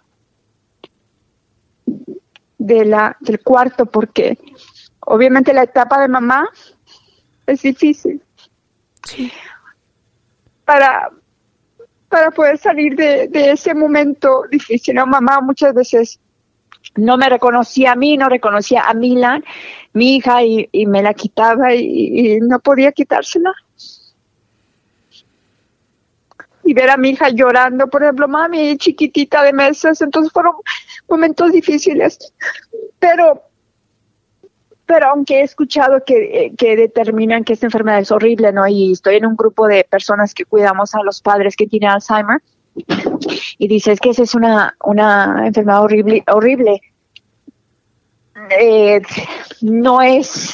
de 2.57 2.85
la, 2.85 3.17
del 3.19 3.41
cuarto 3.41 3.87
porque 3.87 4.37
obviamente 5.01 5.51
la 5.53 5.63
etapa 5.63 5.99
de 5.99 6.07
mamá 6.07 6.47
es 7.47 7.63
difícil. 7.63 8.21
Para, 10.63 11.09
para 12.07 12.31
poder 12.31 12.57
salir 12.57 12.95
de, 12.95 13.29
ese 13.33 13.73
momento 13.73 14.43
difícil. 14.49 14.95
Mamá 14.95 15.41
muchas 15.41 15.73
veces 15.73 16.19
no 16.95 17.17
me 17.17 17.29
reconocía 17.29 17.93
a 17.93 17.95
mí, 17.95 18.17
no 18.17 18.29
reconocía 18.29 18.83
a 18.87 18.93
Milan, 18.93 19.43
mi 19.93 20.15
hija, 20.15 20.43
y, 20.43 20.85
me 20.87 21.01
la 21.01 21.13
quitaba 21.13 21.73
y, 21.73 22.35
y, 22.35 22.39
no 22.39 22.59
podía 22.59 22.91
quitársela 22.91 23.53
y 26.65 26.73
ver 26.73 26.89
a 26.89 26.97
mi 26.97 27.11
hija 27.11 27.29
llorando, 27.29 27.87
por 27.87 28.03
ejemplo, 28.03 28.27
mami, 28.27 28.75
chiquitita 28.77 29.43
de 29.43 29.53
meses, 29.53 30.01
entonces 30.01 30.33
fueron 30.33 30.53
momentos 31.07 31.51
difíciles. 31.51 32.17
Pero, 32.97 33.43
pero 34.85 35.09
aunque 35.09 35.41
he 35.41 35.43
escuchado 35.43 36.03
que, 36.03 36.53
que 36.57 36.75
determinan 36.75 37.43
que 37.43 37.53
esta 37.53 37.67
enfermedad 37.67 37.99
es 37.99 38.11
horrible, 38.11 38.51
¿no? 38.51 38.67
Y 38.67 38.93
estoy 38.93 39.17
en 39.17 39.27
un 39.27 39.35
grupo 39.35 39.67
de 39.67 39.83
personas 39.83 40.33
que 40.33 40.45
cuidamos 40.45 40.95
a 40.95 41.03
los 41.03 41.21
padres 41.21 41.55
que 41.55 41.67
tienen 41.67 41.91
Alzheimer, 41.91 42.41
y 43.57 43.67
dices 43.67 43.99
que 43.99 44.09
esa 44.09 44.23
es 44.23 44.35
una, 44.35 44.75
una 44.83 45.47
enfermedad 45.47 45.83
horrible, 45.83 46.23
horrible. 46.27 46.81
Eh, 48.59 49.01
no 49.61 50.01
es, 50.01 50.53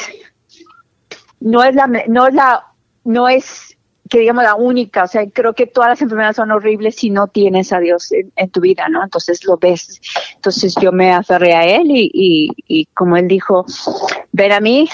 no 1.40 1.64
es 1.64 1.76
la, 1.76 1.88
no 2.08 2.28
es 2.28 2.34
la, 2.34 2.68
no 3.04 3.28
es 3.28 3.78
que 4.10 4.20
digamos 4.20 4.44
la 4.44 4.56
única, 4.56 5.06
o 5.06 5.08
sea, 5.08 5.26
creo 5.30 5.54
que 5.54 5.68
todas 5.68 5.92
las 5.92 6.02
enfermedades 6.02 6.36
son 6.36 6.52
horribles 6.52 6.96
si 6.96 7.10
no 7.10 7.28
tienes 7.28 7.72
a 7.72 7.80
Dios 7.80 8.12
en, 8.12 8.50
tu 8.50 8.60
vida, 8.60 8.90
¿no? 8.90 9.02
Entonces 9.02 9.46
lo 9.46 9.58
ves. 9.58 10.02
Entonces 10.36 10.76
yo 10.82 10.92
me 10.92 11.14
aferré 11.14 11.56
a 11.56 11.66
Él 11.66 11.88
y, 11.90 12.52
y, 12.68 12.86
como 12.88 13.16
Él 13.16 13.30
dijo, 13.30 13.66
ven 14.34 14.52
a 14.52 14.60
mí 14.60 14.90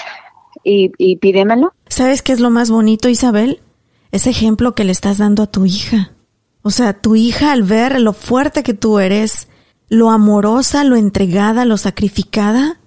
y, 0.62 0.92
y 0.98 1.16
pídemelo. 1.16 1.72
¿Sabes 1.88 2.22
qué 2.22 2.32
es 2.32 2.38
lo 2.38 2.50
más 2.50 2.70
bonito, 2.70 3.08
Isabel? 3.08 3.60
Ese 4.12 4.30
ejemplo 4.30 4.74
que 4.74 4.84
le 4.84 4.92
estás 4.92 5.18
dando 5.18 5.42
a 5.42 5.46
tu 5.48 5.66
hija. 5.66 6.12
O 6.68 6.70
sea, 6.70 6.92
tu 6.92 7.16
hija 7.16 7.52
al 7.52 7.62
ver 7.62 7.98
lo 7.98 8.12
fuerte 8.12 8.62
que 8.62 8.74
tú 8.74 8.98
eres, 8.98 9.48
lo 9.88 10.10
amorosa, 10.10 10.84
lo 10.84 10.96
entregada, 10.96 11.64
lo 11.64 11.78
sacrificada, 11.78 12.78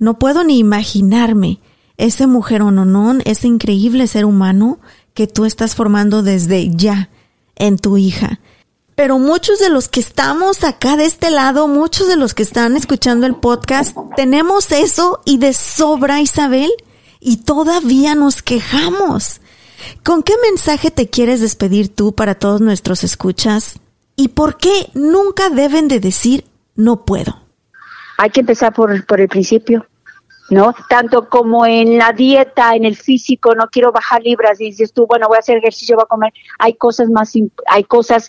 no 0.00 0.18
puedo 0.18 0.42
ni 0.42 0.58
imaginarme 0.58 1.60
ese 1.98 2.26
mujer 2.26 2.62
ononón, 2.62 3.22
ese 3.26 3.46
increíble 3.46 4.08
ser 4.08 4.24
humano 4.24 4.80
que 5.14 5.28
tú 5.28 5.44
estás 5.44 5.76
formando 5.76 6.24
desde 6.24 6.68
ya 6.74 7.10
en 7.54 7.78
tu 7.78 7.96
hija. 7.96 8.40
Pero 8.96 9.20
muchos 9.20 9.60
de 9.60 9.68
los 9.68 9.88
que 9.88 10.00
estamos 10.00 10.64
acá 10.64 10.96
de 10.96 11.04
este 11.04 11.30
lado, 11.30 11.68
muchos 11.68 12.08
de 12.08 12.16
los 12.16 12.34
que 12.34 12.42
están 12.42 12.76
escuchando 12.76 13.24
el 13.24 13.36
podcast, 13.36 13.96
tenemos 14.16 14.72
eso 14.72 15.20
y 15.24 15.36
de 15.38 15.52
sobra, 15.52 16.20
Isabel, 16.20 16.72
y 17.20 17.36
todavía 17.36 18.16
nos 18.16 18.42
quejamos. 18.42 19.40
¿Con 20.04 20.22
qué 20.22 20.34
mensaje 20.42 20.90
te 20.90 21.08
quieres 21.08 21.40
despedir 21.40 21.94
tú 21.94 22.14
para 22.14 22.34
todos 22.34 22.60
nuestros 22.60 23.04
escuchas? 23.04 23.80
¿Y 24.16 24.28
por 24.28 24.56
qué 24.56 24.90
nunca 24.94 25.48
deben 25.50 25.88
de 25.88 26.00
decir 26.00 26.44
no 26.74 27.04
puedo? 27.04 27.36
Hay 28.18 28.30
que 28.30 28.40
empezar 28.40 28.72
por, 28.72 29.06
por 29.06 29.20
el 29.20 29.28
principio. 29.28 29.86
¿no? 30.50 30.74
Tanto 30.88 31.28
como 31.28 31.66
en 31.66 31.98
la 31.98 32.12
dieta, 32.12 32.74
en 32.74 32.84
el 32.84 32.96
físico, 32.96 33.54
no 33.54 33.68
quiero 33.68 33.92
bajar 33.92 34.22
libras, 34.22 34.60
y 34.60 34.66
dices 34.66 34.92
tú, 34.92 35.06
bueno, 35.06 35.28
voy 35.28 35.36
a 35.36 35.40
hacer 35.40 35.58
ejercicio, 35.58 35.96
voy 35.96 36.04
a 36.04 36.06
comer, 36.06 36.32
hay 36.58 36.74
cosas 36.74 37.10
más, 37.10 37.32
hay 37.66 37.84
cosas 37.84 38.28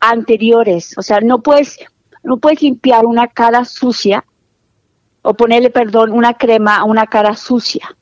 anteriores, 0.00 0.96
o 0.96 1.02
sea, 1.02 1.20
no 1.20 1.42
puedes, 1.42 1.78
no 2.22 2.36
puedes 2.38 2.62
limpiar 2.62 3.04
una 3.06 3.28
cara 3.28 3.64
sucia 3.64 4.24
o 5.22 5.34
ponerle, 5.34 5.70
perdón, 5.70 6.12
una 6.12 6.34
crema 6.34 6.76
a 6.76 6.84
una 6.84 7.06
cara 7.06 7.34
sucia. 7.34 7.96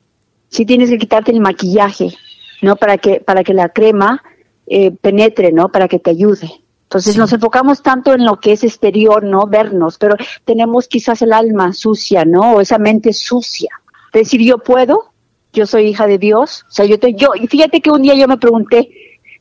Sí 0.49 0.65
tienes 0.65 0.89
que 0.91 0.99
quitarte 0.99 1.31
el 1.31 1.39
maquillaje, 1.39 2.15
¿no? 2.61 2.75
Para 2.75 2.97
que, 2.97 3.19
para 3.19 3.43
que 3.43 3.53
la 3.53 3.69
crema 3.69 4.23
eh, 4.67 4.91
penetre, 4.91 5.51
¿no? 5.51 5.69
Para 5.69 5.87
que 5.87 5.99
te 5.99 6.11
ayude. 6.11 6.51
Entonces 6.83 7.17
nos 7.17 7.33
enfocamos 7.33 7.81
tanto 7.81 8.13
en 8.13 8.25
lo 8.25 8.39
que 8.39 8.53
es 8.53 8.63
exterior, 8.63 9.23
¿no? 9.23 9.47
Vernos, 9.47 9.97
pero 9.97 10.15
tenemos 10.45 10.87
quizás 10.87 11.21
el 11.21 11.33
alma 11.33 11.73
sucia, 11.73 12.25
¿no? 12.25 12.53
O 12.53 12.61
esa 12.61 12.77
mente 12.77 13.11
sucia. 13.11 13.69
Decir, 14.13 14.41
yo 14.41 14.59
puedo, 14.59 15.11
yo 15.51 15.65
soy 15.65 15.87
hija 15.87 16.07
de 16.07 16.17
Dios. 16.17 16.63
O 16.69 16.71
sea, 16.71 16.85
yo 16.85 16.99
te, 16.99 17.13
yo, 17.13 17.29
y 17.35 17.47
fíjate 17.47 17.81
que 17.81 17.89
un 17.89 18.03
día 18.03 18.13
yo 18.13 18.27
me 18.27 18.37
pregunté, 18.37 18.89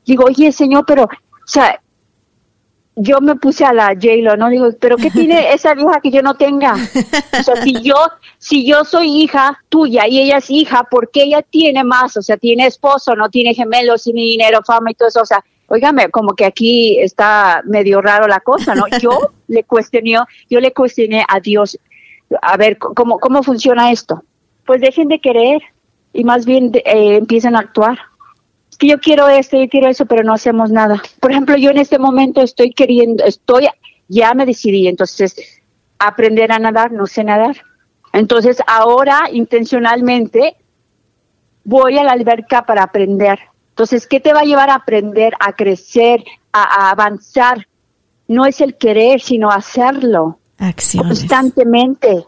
digo, 0.07 0.25
oye, 0.25 0.51
Señor, 0.53 0.85
pero, 0.87 1.05
o 1.05 1.47
sea, 1.47 1.81
yo 2.97 3.21
me 3.21 3.35
puse 3.37 3.65
a 3.65 3.73
la 3.73 3.89
J-Lo, 3.89 4.37
¿no? 4.37 4.49
Digo, 4.49 4.69
pero 4.81 4.97
¿qué 4.97 5.11
tiene 5.11 5.53
esa 5.55 5.75
hija 5.75 6.01
que 6.03 6.11
yo 6.11 6.23
no 6.23 6.35
tenga? 6.35 6.75
O 6.75 7.43
sea, 7.43 7.57
si 7.63 7.83
yo, 7.83 7.97
si 8.39 8.67
yo 8.67 8.85
soy 8.85 9.23
hija 9.23 9.63
tuya 9.69 10.07
y 10.07 10.21
ella 10.21 10.39
es 10.39 10.51
hija, 10.51 10.85
¿por 10.85 11.11
qué 11.11 11.25
ella 11.25 11.43
tiene 11.43 11.85
más? 11.85 12.17
O 12.17 12.23
sea, 12.23 12.37
tiene 12.37 12.67
esposo, 12.67 13.15
no 13.17 13.29
tiene 13.31 13.55
gemelos, 13.55 14.05
tiene 14.05 14.23
dinero, 14.23 14.61
fama 14.65 14.91
y 14.91 14.95
todo 14.95 15.09
eso. 15.09 15.23
O 15.23 15.27
sea, 15.27 15.45
Óigame, 15.67 16.11
como 16.11 16.35
que 16.35 16.45
aquí 16.45 16.99
está 17.01 17.63
medio 17.65 18.03
raro 18.03 18.27
la 18.27 18.41
cosa, 18.41 18.75
¿no? 18.75 18.85
Yo 19.01 19.33
le 19.49 19.65
cuestioné, 19.65 20.19
yo 20.51 20.61
le 20.61 20.73
cuestioné 20.73 21.25
a 21.27 21.41
Dios, 21.41 21.79
a 22.43 22.57
ver, 22.57 22.79
¿cómo, 22.79 23.19
cómo 23.19 23.43
funciona 23.43 23.91
esto? 23.91 24.23
Pues 24.67 24.81
dejen 24.81 25.09
de 25.09 25.21
querer 25.21 25.63
y 26.13 26.25
más 26.25 26.45
bien 26.45 26.71
eh, 26.75 27.17
empiecen 27.17 27.57
a 27.57 27.61
actuar. 27.61 27.99
Es 28.75 28.79
que 28.79 28.89
yo 28.89 28.99
quiero 28.99 29.29
esto, 29.29 29.57
yo 29.57 29.69
quiero 29.69 29.89
eso, 29.89 30.05
pero 30.07 30.25
no 30.25 30.35
hacemos 30.35 30.71
nada. 30.71 31.01
Por 31.21 31.31
ejemplo, 31.31 31.57
yo 31.57 31.71
en 31.71 31.79
este 31.79 31.99
momento 31.99 32.43
estoy 32.43 32.73
queriendo, 32.73 33.25
estoy, 33.25 33.69
ya 34.09 34.35
me 34.35 34.47
decidí, 34.47 34.89
entonces, 34.89 35.37
aprender 35.99 36.51
a 36.51 36.59
nadar, 36.59 36.91
no 36.91 37.07
sé 37.07 37.23
nadar. 37.23 37.57
Entonces, 38.13 38.59
ahora 38.67 39.29
intencionalmente 39.33 40.57
voy 41.63 41.99
a 41.99 42.05
la 42.05 42.13
alberca 42.13 42.67
para 42.67 42.83
aprender 42.83 43.39
entonces, 43.75 44.07
¿qué 44.07 44.21
te 44.21 44.33
va 44.33 44.41
a 44.41 44.45
llevar 44.45 44.71
a 44.71 44.77
aprender, 44.77 45.35
a 45.41 45.53
crecer, 45.53 46.23
a, 46.53 46.91
avanzar? 46.91 47.67
No 48.29 48.47
es 48.47 48.61
el 48.61 48.77
querer, 48.77 49.21
sino 49.21 49.51
hacerlo 49.51 50.39
constantemente. 50.97 52.25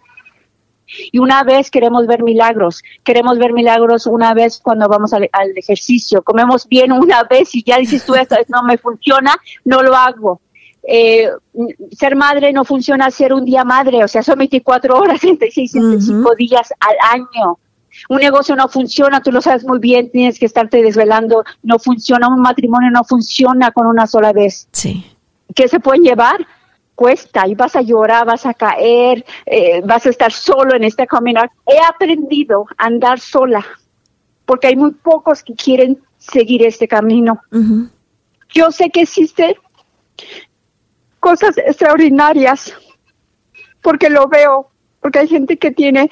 Y 1.13 1.19
una 1.19 1.43
vez 1.43 1.71
queremos 1.71 2.07
ver 2.07 2.23
milagros, 2.23 2.83
queremos 3.03 3.39
ver 3.39 3.53
milagros 3.53 4.07
una 4.07 4.35
vez 4.35 4.61
cuando 4.63 4.89
vamos 4.89 5.13
al, 5.13 5.29
ejercicio, 5.57 6.23
comemos 6.23 6.69
bien 6.69 6.93
una 6.93 7.25
vez 7.25 7.55
y 7.55 7.63
ya 7.63 7.79
dices 7.79 8.05
tú, 8.05 8.15
esto 8.15 8.37
no 8.49 8.63
me 8.63 8.79
funciona, 8.79 9.37
no 9.65 9.83
lo 9.83 9.95
hago. 9.95 10.41
Eh, 10.89 11.29
ser 11.91 12.15
madre 12.15 12.53
no 12.53 12.65
funciona 12.65 13.11
ser 13.11 13.33
un 13.33 13.45
día 13.45 13.65
madre, 13.65 14.05
o 14.05 14.09
sea, 14.09 14.23
son 14.23 14.39
24 14.39 14.97
horas, 14.97 15.21
36, 15.21 15.73
35 15.73 16.35
días 16.37 16.73
al 16.79 16.97
año. 17.21 17.59
Un 18.09 18.19
negocio 18.19 18.55
no 18.55 18.69
funciona, 18.69 19.23
tú 19.23 19.33
lo 19.33 19.41
sabes 19.41 19.65
muy 19.65 19.79
bien, 19.79 20.11
tienes 20.11 20.39
que 20.39 20.47
estarte 20.47 20.83
desvelando, 20.83 21.45
no 21.63 21.79
funciona, 21.79 22.29
un 22.29 22.41
matrimonio 22.41 22.91
no 22.91 23.05
funciona 23.05 23.73
con 23.73 23.87
una 23.87 24.07
sola 24.07 24.33
vez. 24.33 24.69
Sí. 24.73 25.05
¿Qué 25.55 25.67
se 25.67 25.81
puede 25.81 26.01
llevar? 26.01 26.47
Cuesta 26.97 27.47
y 27.47 27.55
vas 27.55 27.77
a 27.77 27.83
llorar, 27.83 28.27
vas 28.27 28.45
a 28.47 28.55
caer, 28.55 29.25
eh, 29.45 29.81
vas 29.85 30.07
a 30.07 30.11
estar 30.11 30.33
solo 30.33 30.75
en 30.75 30.83
este 30.83 31.07
caminar. 31.07 31.51
He 31.67 31.79
aprendido 31.79 32.67
a 32.77 32.87
andar 32.87 33.21
sola 33.21 33.65
porque 34.45 34.69
hay 34.69 34.77
muy 34.77 34.93
pocos 34.93 35.45
que 35.45 35.55
quieren 35.55 36.03
seguir 36.19 36.65
este 36.67 36.89
camino. 36.89 37.41
Yo 38.49 38.73
sé 38.73 38.91
que 38.91 39.03
existen 39.03 39.55
cosas 41.21 41.59
extraordinarias 41.59 42.73
porque 43.83 44.09
lo 44.09 44.27
veo, 44.27 44.71
porque 45.01 45.21
hay 45.21 45.29
gente 45.29 45.59
que 45.59 45.71
tiene 45.71 46.11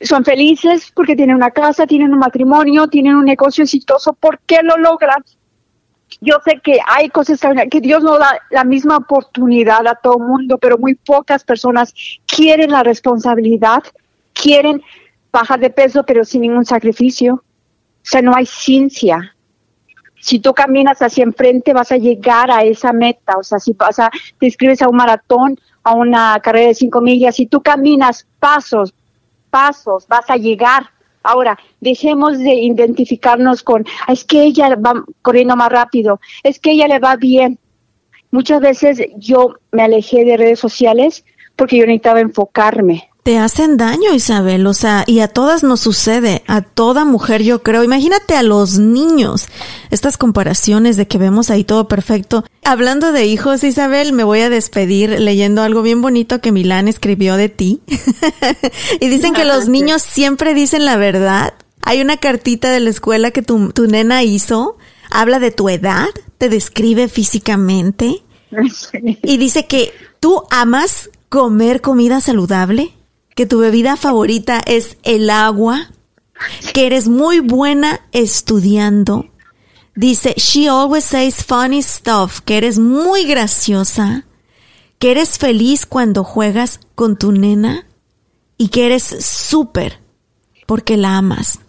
son 0.00 0.24
felices 0.24 0.92
porque 0.94 1.16
tienen 1.16 1.36
una 1.36 1.50
casa, 1.50 1.86
tienen 1.86 2.12
un 2.12 2.18
matrimonio, 2.18 2.88
tienen 2.88 3.14
un 3.14 3.24
negocio 3.24 3.64
exitoso. 3.64 4.12
¿Por 4.12 4.40
qué 4.40 4.62
lo 4.62 4.76
logran? 4.76 5.24
Yo 6.20 6.36
sé 6.44 6.60
que 6.62 6.78
hay 6.86 7.08
cosas 7.10 7.40
que 7.70 7.80
Dios 7.80 8.02
no 8.02 8.18
da 8.18 8.38
la 8.50 8.64
misma 8.64 8.96
oportunidad 8.96 9.86
a 9.86 9.94
todo 9.94 10.18
el 10.18 10.24
mundo, 10.24 10.58
pero 10.58 10.78
muy 10.78 10.94
pocas 10.94 11.44
personas 11.44 11.92
quieren 12.26 12.70
la 12.70 12.82
responsabilidad, 12.82 13.84
quieren 14.32 14.82
bajar 15.30 15.60
de 15.60 15.70
peso, 15.70 16.04
pero 16.04 16.24
sin 16.24 16.42
ningún 16.42 16.64
sacrificio. 16.64 17.34
O 17.34 18.08
sea, 18.08 18.22
no 18.22 18.34
hay 18.34 18.46
ciencia. 18.46 19.34
Si 20.20 20.38
tú 20.38 20.54
caminas 20.54 21.02
hacia 21.02 21.24
enfrente, 21.24 21.72
vas 21.72 21.92
a 21.92 21.98
llegar 21.98 22.50
a 22.50 22.62
esa 22.62 22.92
meta. 22.92 23.34
O 23.38 23.42
sea, 23.42 23.58
si 23.58 23.74
pasa, 23.74 24.10
te 24.38 24.46
inscribes 24.46 24.80
a 24.82 24.88
un 24.88 24.96
maratón, 24.96 25.58
a 25.82 25.94
una 25.94 26.40
carrera 26.42 26.68
de 26.68 26.74
cinco 26.74 27.00
millas, 27.00 27.36
si 27.36 27.46
tú 27.46 27.62
caminas 27.62 28.26
pasos, 28.40 28.94
pasos, 29.50 30.06
vas 30.08 30.28
a 30.30 30.36
llegar. 30.36 30.90
Ahora, 31.26 31.58
dejemos 31.80 32.38
de 32.38 32.54
identificarnos 32.54 33.62
con, 33.62 33.84
es 34.08 34.24
que 34.24 34.42
ella 34.42 34.76
va 34.76 35.04
corriendo 35.22 35.56
más 35.56 35.70
rápido, 35.70 36.20
es 36.42 36.58
que 36.58 36.72
ella 36.72 36.88
le 36.88 36.98
va 36.98 37.16
bien. 37.16 37.58
Muchas 38.30 38.60
veces 38.60 39.00
yo 39.16 39.54
me 39.72 39.82
alejé 39.82 40.24
de 40.24 40.36
redes 40.36 40.58
sociales 40.58 41.24
porque 41.56 41.78
yo 41.78 41.86
necesitaba 41.86 42.20
enfocarme 42.20 43.08
te 43.26 43.40
hacen 43.40 43.76
daño, 43.76 44.14
Isabel, 44.14 44.68
o 44.68 44.72
sea, 44.72 45.02
y 45.04 45.18
a 45.18 45.26
todas 45.26 45.64
nos 45.64 45.80
sucede, 45.80 46.44
a 46.46 46.60
toda 46.60 47.04
mujer 47.04 47.42
yo 47.42 47.60
creo. 47.60 47.82
Imagínate 47.82 48.36
a 48.36 48.44
los 48.44 48.78
niños, 48.78 49.48
estas 49.90 50.16
comparaciones 50.16 50.96
de 50.96 51.08
que 51.08 51.18
vemos 51.18 51.50
ahí 51.50 51.64
todo 51.64 51.88
perfecto. 51.88 52.44
Hablando 52.62 53.10
de 53.10 53.26
hijos, 53.26 53.64
Isabel, 53.64 54.12
me 54.12 54.22
voy 54.22 54.42
a 54.42 54.48
despedir 54.48 55.18
leyendo 55.18 55.62
algo 55.62 55.82
bien 55.82 56.02
bonito 56.02 56.40
que 56.40 56.52
Milán 56.52 56.86
escribió 56.86 57.34
de 57.34 57.48
ti. 57.48 57.80
y 59.00 59.08
dicen 59.08 59.34
que 59.34 59.44
los 59.44 59.68
niños 59.68 60.02
siempre 60.02 60.54
dicen 60.54 60.84
la 60.84 60.96
verdad. 60.96 61.54
Hay 61.82 62.00
una 62.00 62.18
cartita 62.18 62.70
de 62.70 62.78
la 62.78 62.90
escuela 62.90 63.32
que 63.32 63.42
tu, 63.42 63.72
tu 63.72 63.88
nena 63.88 64.22
hizo, 64.22 64.76
habla 65.10 65.40
de 65.40 65.50
tu 65.50 65.68
edad, 65.68 66.06
te 66.38 66.48
describe 66.48 67.08
físicamente. 67.08 68.22
Y 69.24 69.36
dice 69.36 69.66
que 69.66 69.92
tú 70.20 70.44
amas 70.48 71.10
comer 71.28 71.80
comida 71.80 72.20
saludable 72.20 72.95
que 73.36 73.44
tu 73.44 73.58
bebida 73.58 73.96
favorita 73.96 74.60
es 74.66 74.96
el 75.02 75.28
agua, 75.28 75.90
que 76.72 76.86
eres 76.86 77.06
muy 77.06 77.40
buena 77.40 78.00
estudiando. 78.12 79.26
Dice, 79.94 80.34
she 80.38 80.68
always 80.68 81.04
says 81.04 81.44
funny 81.44 81.82
stuff, 81.82 82.40
que 82.40 82.56
eres 82.56 82.78
muy 82.78 83.26
graciosa, 83.26 84.24
que 84.98 85.10
eres 85.10 85.36
feliz 85.36 85.84
cuando 85.84 86.24
juegas 86.24 86.80
con 86.94 87.18
tu 87.18 87.30
nena 87.30 87.86
y 88.56 88.68
que 88.68 88.86
eres 88.86 89.04
súper 89.04 90.00
porque 90.64 90.96
la 90.96 91.18
amas. 91.18 91.60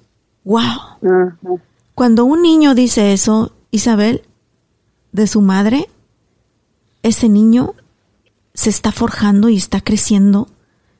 ¡Wow! 0.45 1.59
Cuando 1.93 2.23
un 2.23 2.43
niño 2.43 2.75
dice 2.75 3.11
eso, 3.11 3.51
Isabel, 3.71 4.23
de 5.11 5.27
su 5.27 5.41
madre, 5.41 5.89
ese 7.03 7.27
niño 7.27 7.75
se 8.53 8.69
está 8.69 8.93
forjando 8.93 9.49
y 9.49 9.57
está 9.57 9.81
creciendo 9.81 10.47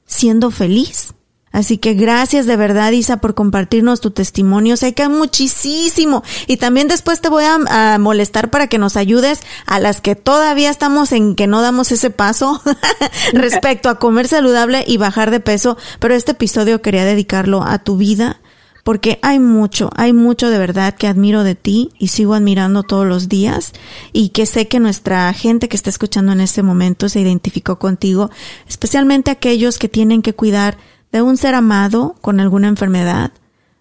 siendo 0.08 0.50
feliz. 0.50 1.13
Así 1.52 1.78
que 1.78 1.93
gracias 1.93 2.46
de 2.46 2.56
verdad, 2.56 2.91
Isa, 2.91 3.17
por 3.17 3.34
compartirnos 3.34 4.02
tu 4.02 4.12
testimonio. 4.12 4.78
Sé 4.78 4.93
que 4.93 5.08
muchísimo. 5.08 6.24
Y 6.46 6.58
también 6.58 6.88
después 6.88 7.22
te 7.22 7.30
voy 7.30 7.46
a, 7.46 7.98
molestar 8.00 8.50
para 8.50 8.67
que 8.67 8.78
nos 8.78 8.96
ayudes 8.98 9.39
a 9.65 9.80
las 9.80 10.02
que 10.02 10.15
todavía 10.15 10.70
estamos 10.70 11.12
en 11.12 11.36
que 11.36 11.48
no 11.48 11.62
damos 11.62 11.91
ese 11.91 12.10
paso 12.10 12.62
respecto 13.34 13.89
a 13.89 13.98
comer 13.98 14.28
saludable 14.28 14.84
y 14.86 14.98
bajar 14.98 15.32
de 15.32 15.39
peso. 15.39 15.78
Pero 16.00 16.13
este 16.13 16.34
episodio 16.34 16.82
quería 16.82 17.06
dedicarlo 17.06 17.63
a 17.63 17.80
tu 17.80 17.98
vida 17.98 18.39
porque 18.88 19.19
hay 19.21 19.38
mucho, 19.38 19.89
hay 19.97 20.13
mucho 20.13 20.50
de 20.50 20.58
verdad 20.58 20.95
que 20.95 21.08
admiro 21.08 21.43
de 21.43 21.56
ti 21.56 21.91
y 22.00 22.08
sigo 22.08 22.36
admirando 22.36 22.84
todos 22.84 23.06
los 23.06 23.28
días 23.28 23.73
y 24.13 24.30
que 24.30 24.45
sé 24.45 24.69
que 24.69 24.80
nuestra 24.80 25.34
gente 25.34 25.67
que 25.67 25.76
está 25.76 25.89
escuchando 25.89 26.32
en 26.32 26.39
este 26.39 26.63
momento 26.63 27.10
se 27.10 27.19
identificó 27.19 27.80
contigo, 27.80 28.32
especialmente 28.65 29.30
aquellos 29.30 29.78
que 29.78 29.89
tienen 29.89 30.21
que 30.21 30.32
cuidar 30.32 30.78
de 31.12 31.21
un 31.21 31.36
ser 31.36 31.54
amado 31.54 32.15
con 32.21 32.39
alguna 32.39 32.69
enfermedad 32.69 33.34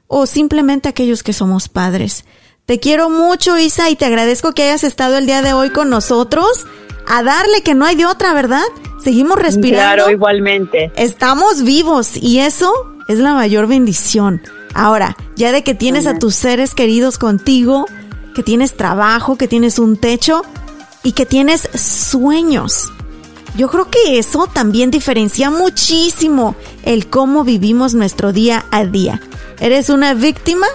o 0.09 0.27
simplemente 0.27 0.89
aquellos 0.89 1.23
que 1.23 1.33
somos 1.33 1.69
padres. 1.69 2.25
Te 2.65 2.81
quiero 2.81 3.09
mucho, 3.09 3.57
Isa, 3.59 3.89
y 3.91 3.95
te 3.95 4.07
agradezco 4.07 4.55
que 4.55 4.65
hayas 4.65 4.83
estado 4.83 5.19
el 5.19 5.27
día 5.27 5.41
de 5.41 5.53
hoy 5.53 5.71
con 5.71 5.89
nosotros. 5.89 6.67
A 7.07 7.23
darle 7.23 7.63
que 7.63 7.77
no 7.77 7.85
hay 7.85 7.95
de 7.95 8.07
otra, 8.07 8.33
¿verdad? 8.33 8.65
Seguimos 9.05 9.39
respirando. 9.39 9.95
Claro, 9.95 10.11
igualmente. 10.11 10.91
Estamos 10.97 11.63
vivos 11.63 12.17
y 12.17 12.41
eso 12.41 12.73
es 13.07 13.21
la 13.21 13.35
mayor 13.35 13.69
bendición. 13.69 14.43
Ahora, 14.77 15.17
ya 15.37 15.53
de 15.53 15.65
que 15.65 15.75
tienes 15.75 16.07
a 16.07 16.19
tus 16.19 16.35
seres 16.35 16.75
queridos 16.75 17.17
contigo, 17.17 17.87
que 18.35 18.43
tienes 18.43 18.77
trabajo, 18.77 19.37
que 19.37 19.49
tienes 19.49 19.79
un 19.79 19.97
techo 19.97 20.43
y 21.03 21.13
que 21.13 21.25
tienes 21.25 21.71
sueños. 21.75 22.93
Yo 23.57 23.71
creo 23.71 23.89
que 23.91 24.19
eso 24.19 24.47
también 24.47 24.91
diferencia 24.91 25.51
muchísimo 25.51 26.55
el 26.85 27.09
cómo 27.09 27.43
vivimos 27.43 27.95
nuestro 27.95 28.35
día 28.35 28.67
a 28.71 28.85
día. 28.85 29.23
¿Eres 29.61 29.89
una 29.89 30.13
víctima 30.13 30.67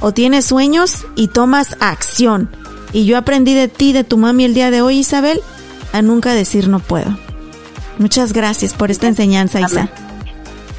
o 0.00 0.12
tienes 0.12 0.46
sueños 0.46 1.04
y 1.14 1.28
tomas 1.28 1.76
acción? 1.80 2.48
Y 2.94 3.04
yo 3.04 3.18
aprendí 3.18 3.52
de 3.52 3.68
ti, 3.68 3.92
de 3.92 4.04
tu 4.04 4.16
mami 4.16 4.46
el 4.46 4.54
día 4.54 4.70
de 4.70 4.80
hoy, 4.80 5.00
Isabel, 5.00 5.42
a 5.92 6.00
nunca 6.00 6.32
decir 6.32 6.68
no 6.68 6.78
puedo. 6.78 7.14
Muchas 7.98 8.32
gracias 8.32 8.72
por 8.72 8.90
esta 8.90 9.06
enseñanza, 9.06 9.60
Isa. 9.60 9.90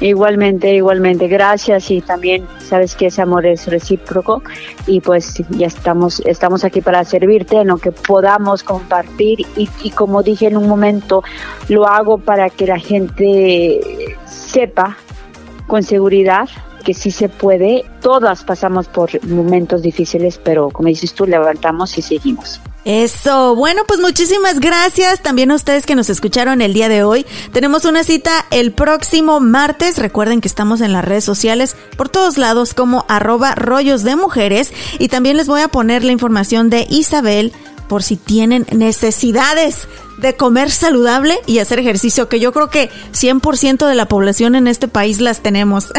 Igualmente, 0.00 0.74
igualmente, 0.74 1.26
gracias 1.26 1.90
y 1.90 2.02
también 2.02 2.46
sabes 2.60 2.94
que 2.94 3.06
ese 3.06 3.22
amor 3.22 3.46
es 3.46 3.66
recíproco 3.66 4.42
y 4.86 5.00
pues 5.00 5.42
ya 5.50 5.68
estamos, 5.68 6.20
estamos 6.26 6.64
aquí 6.64 6.82
para 6.82 7.02
servirte 7.04 7.56
en 7.56 7.68
lo 7.68 7.78
que 7.78 7.92
podamos 7.92 8.62
compartir 8.62 9.40
y, 9.56 9.70
y 9.82 9.90
como 9.90 10.22
dije 10.22 10.48
en 10.48 10.58
un 10.58 10.68
momento, 10.68 11.24
lo 11.68 11.86
hago 11.86 12.18
para 12.18 12.50
que 12.50 12.66
la 12.66 12.78
gente 12.78 13.80
sepa 14.26 14.98
con 15.66 15.82
seguridad 15.82 16.48
que 16.84 16.94
sí 16.94 17.10
se 17.10 17.28
puede. 17.28 17.84
Todas 18.00 18.44
pasamos 18.44 18.88
por 18.88 19.24
momentos 19.26 19.82
difíciles, 19.82 20.38
pero 20.38 20.70
como 20.70 20.88
dices 20.88 21.14
tú, 21.14 21.26
levantamos 21.26 21.96
y 21.98 22.02
seguimos. 22.02 22.60
Eso, 22.86 23.56
bueno, 23.56 23.82
pues 23.84 23.98
muchísimas 23.98 24.60
gracias 24.60 25.20
también 25.20 25.50
a 25.50 25.56
ustedes 25.56 25.86
que 25.86 25.96
nos 25.96 26.08
escucharon 26.08 26.62
el 26.62 26.72
día 26.72 26.88
de 26.88 27.02
hoy. 27.02 27.26
Tenemos 27.50 27.84
una 27.84 28.04
cita 28.04 28.46
el 28.52 28.70
próximo 28.70 29.40
martes. 29.40 29.98
Recuerden 29.98 30.40
que 30.40 30.46
estamos 30.46 30.80
en 30.80 30.92
las 30.92 31.04
redes 31.04 31.24
sociales 31.24 31.74
por 31.96 32.08
todos 32.08 32.38
lados 32.38 32.74
como 32.74 33.04
arroba 33.08 33.56
rollos 33.56 34.04
de 34.04 34.14
mujeres 34.14 34.72
y 35.00 35.08
también 35.08 35.36
les 35.36 35.48
voy 35.48 35.62
a 35.62 35.68
poner 35.68 36.04
la 36.04 36.12
información 36.12 36.70
de 36.70 36.86
Isabel 36.88 37.52
por 37.88 38.04
si 38.04 38.14
tienen 38.14 38.66
necesidades 38.70 39.88
de 40.18 40.36
comer 40.36 40.70
saludable 40.70 41.40
y 41.44 41.58
hacer 41.58 41.80
ejercicio, 41.80 42.28
que 42.28 42.38
yo 42.38 42.52
creo 42.52 42.70
que 42.70 42.88
100% 43.12 43.84
de 43.84 43.94
la 43.96 44.06
población 44.06 44.54
en 44.54 44.68
este 44.68 44.86
país 44.86 45.20
las 45.20 45.40
tenemos. 45.40 45.92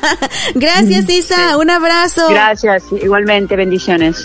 Gracias, 0.54 1.06
Isa. 1.10 1.58
Un 1.58 1.68
abrazo. 1.68 2.30
Gracias. 2.30 2.84
Igualmente, 2.92 3.56
bendiciones. 3.56 4.24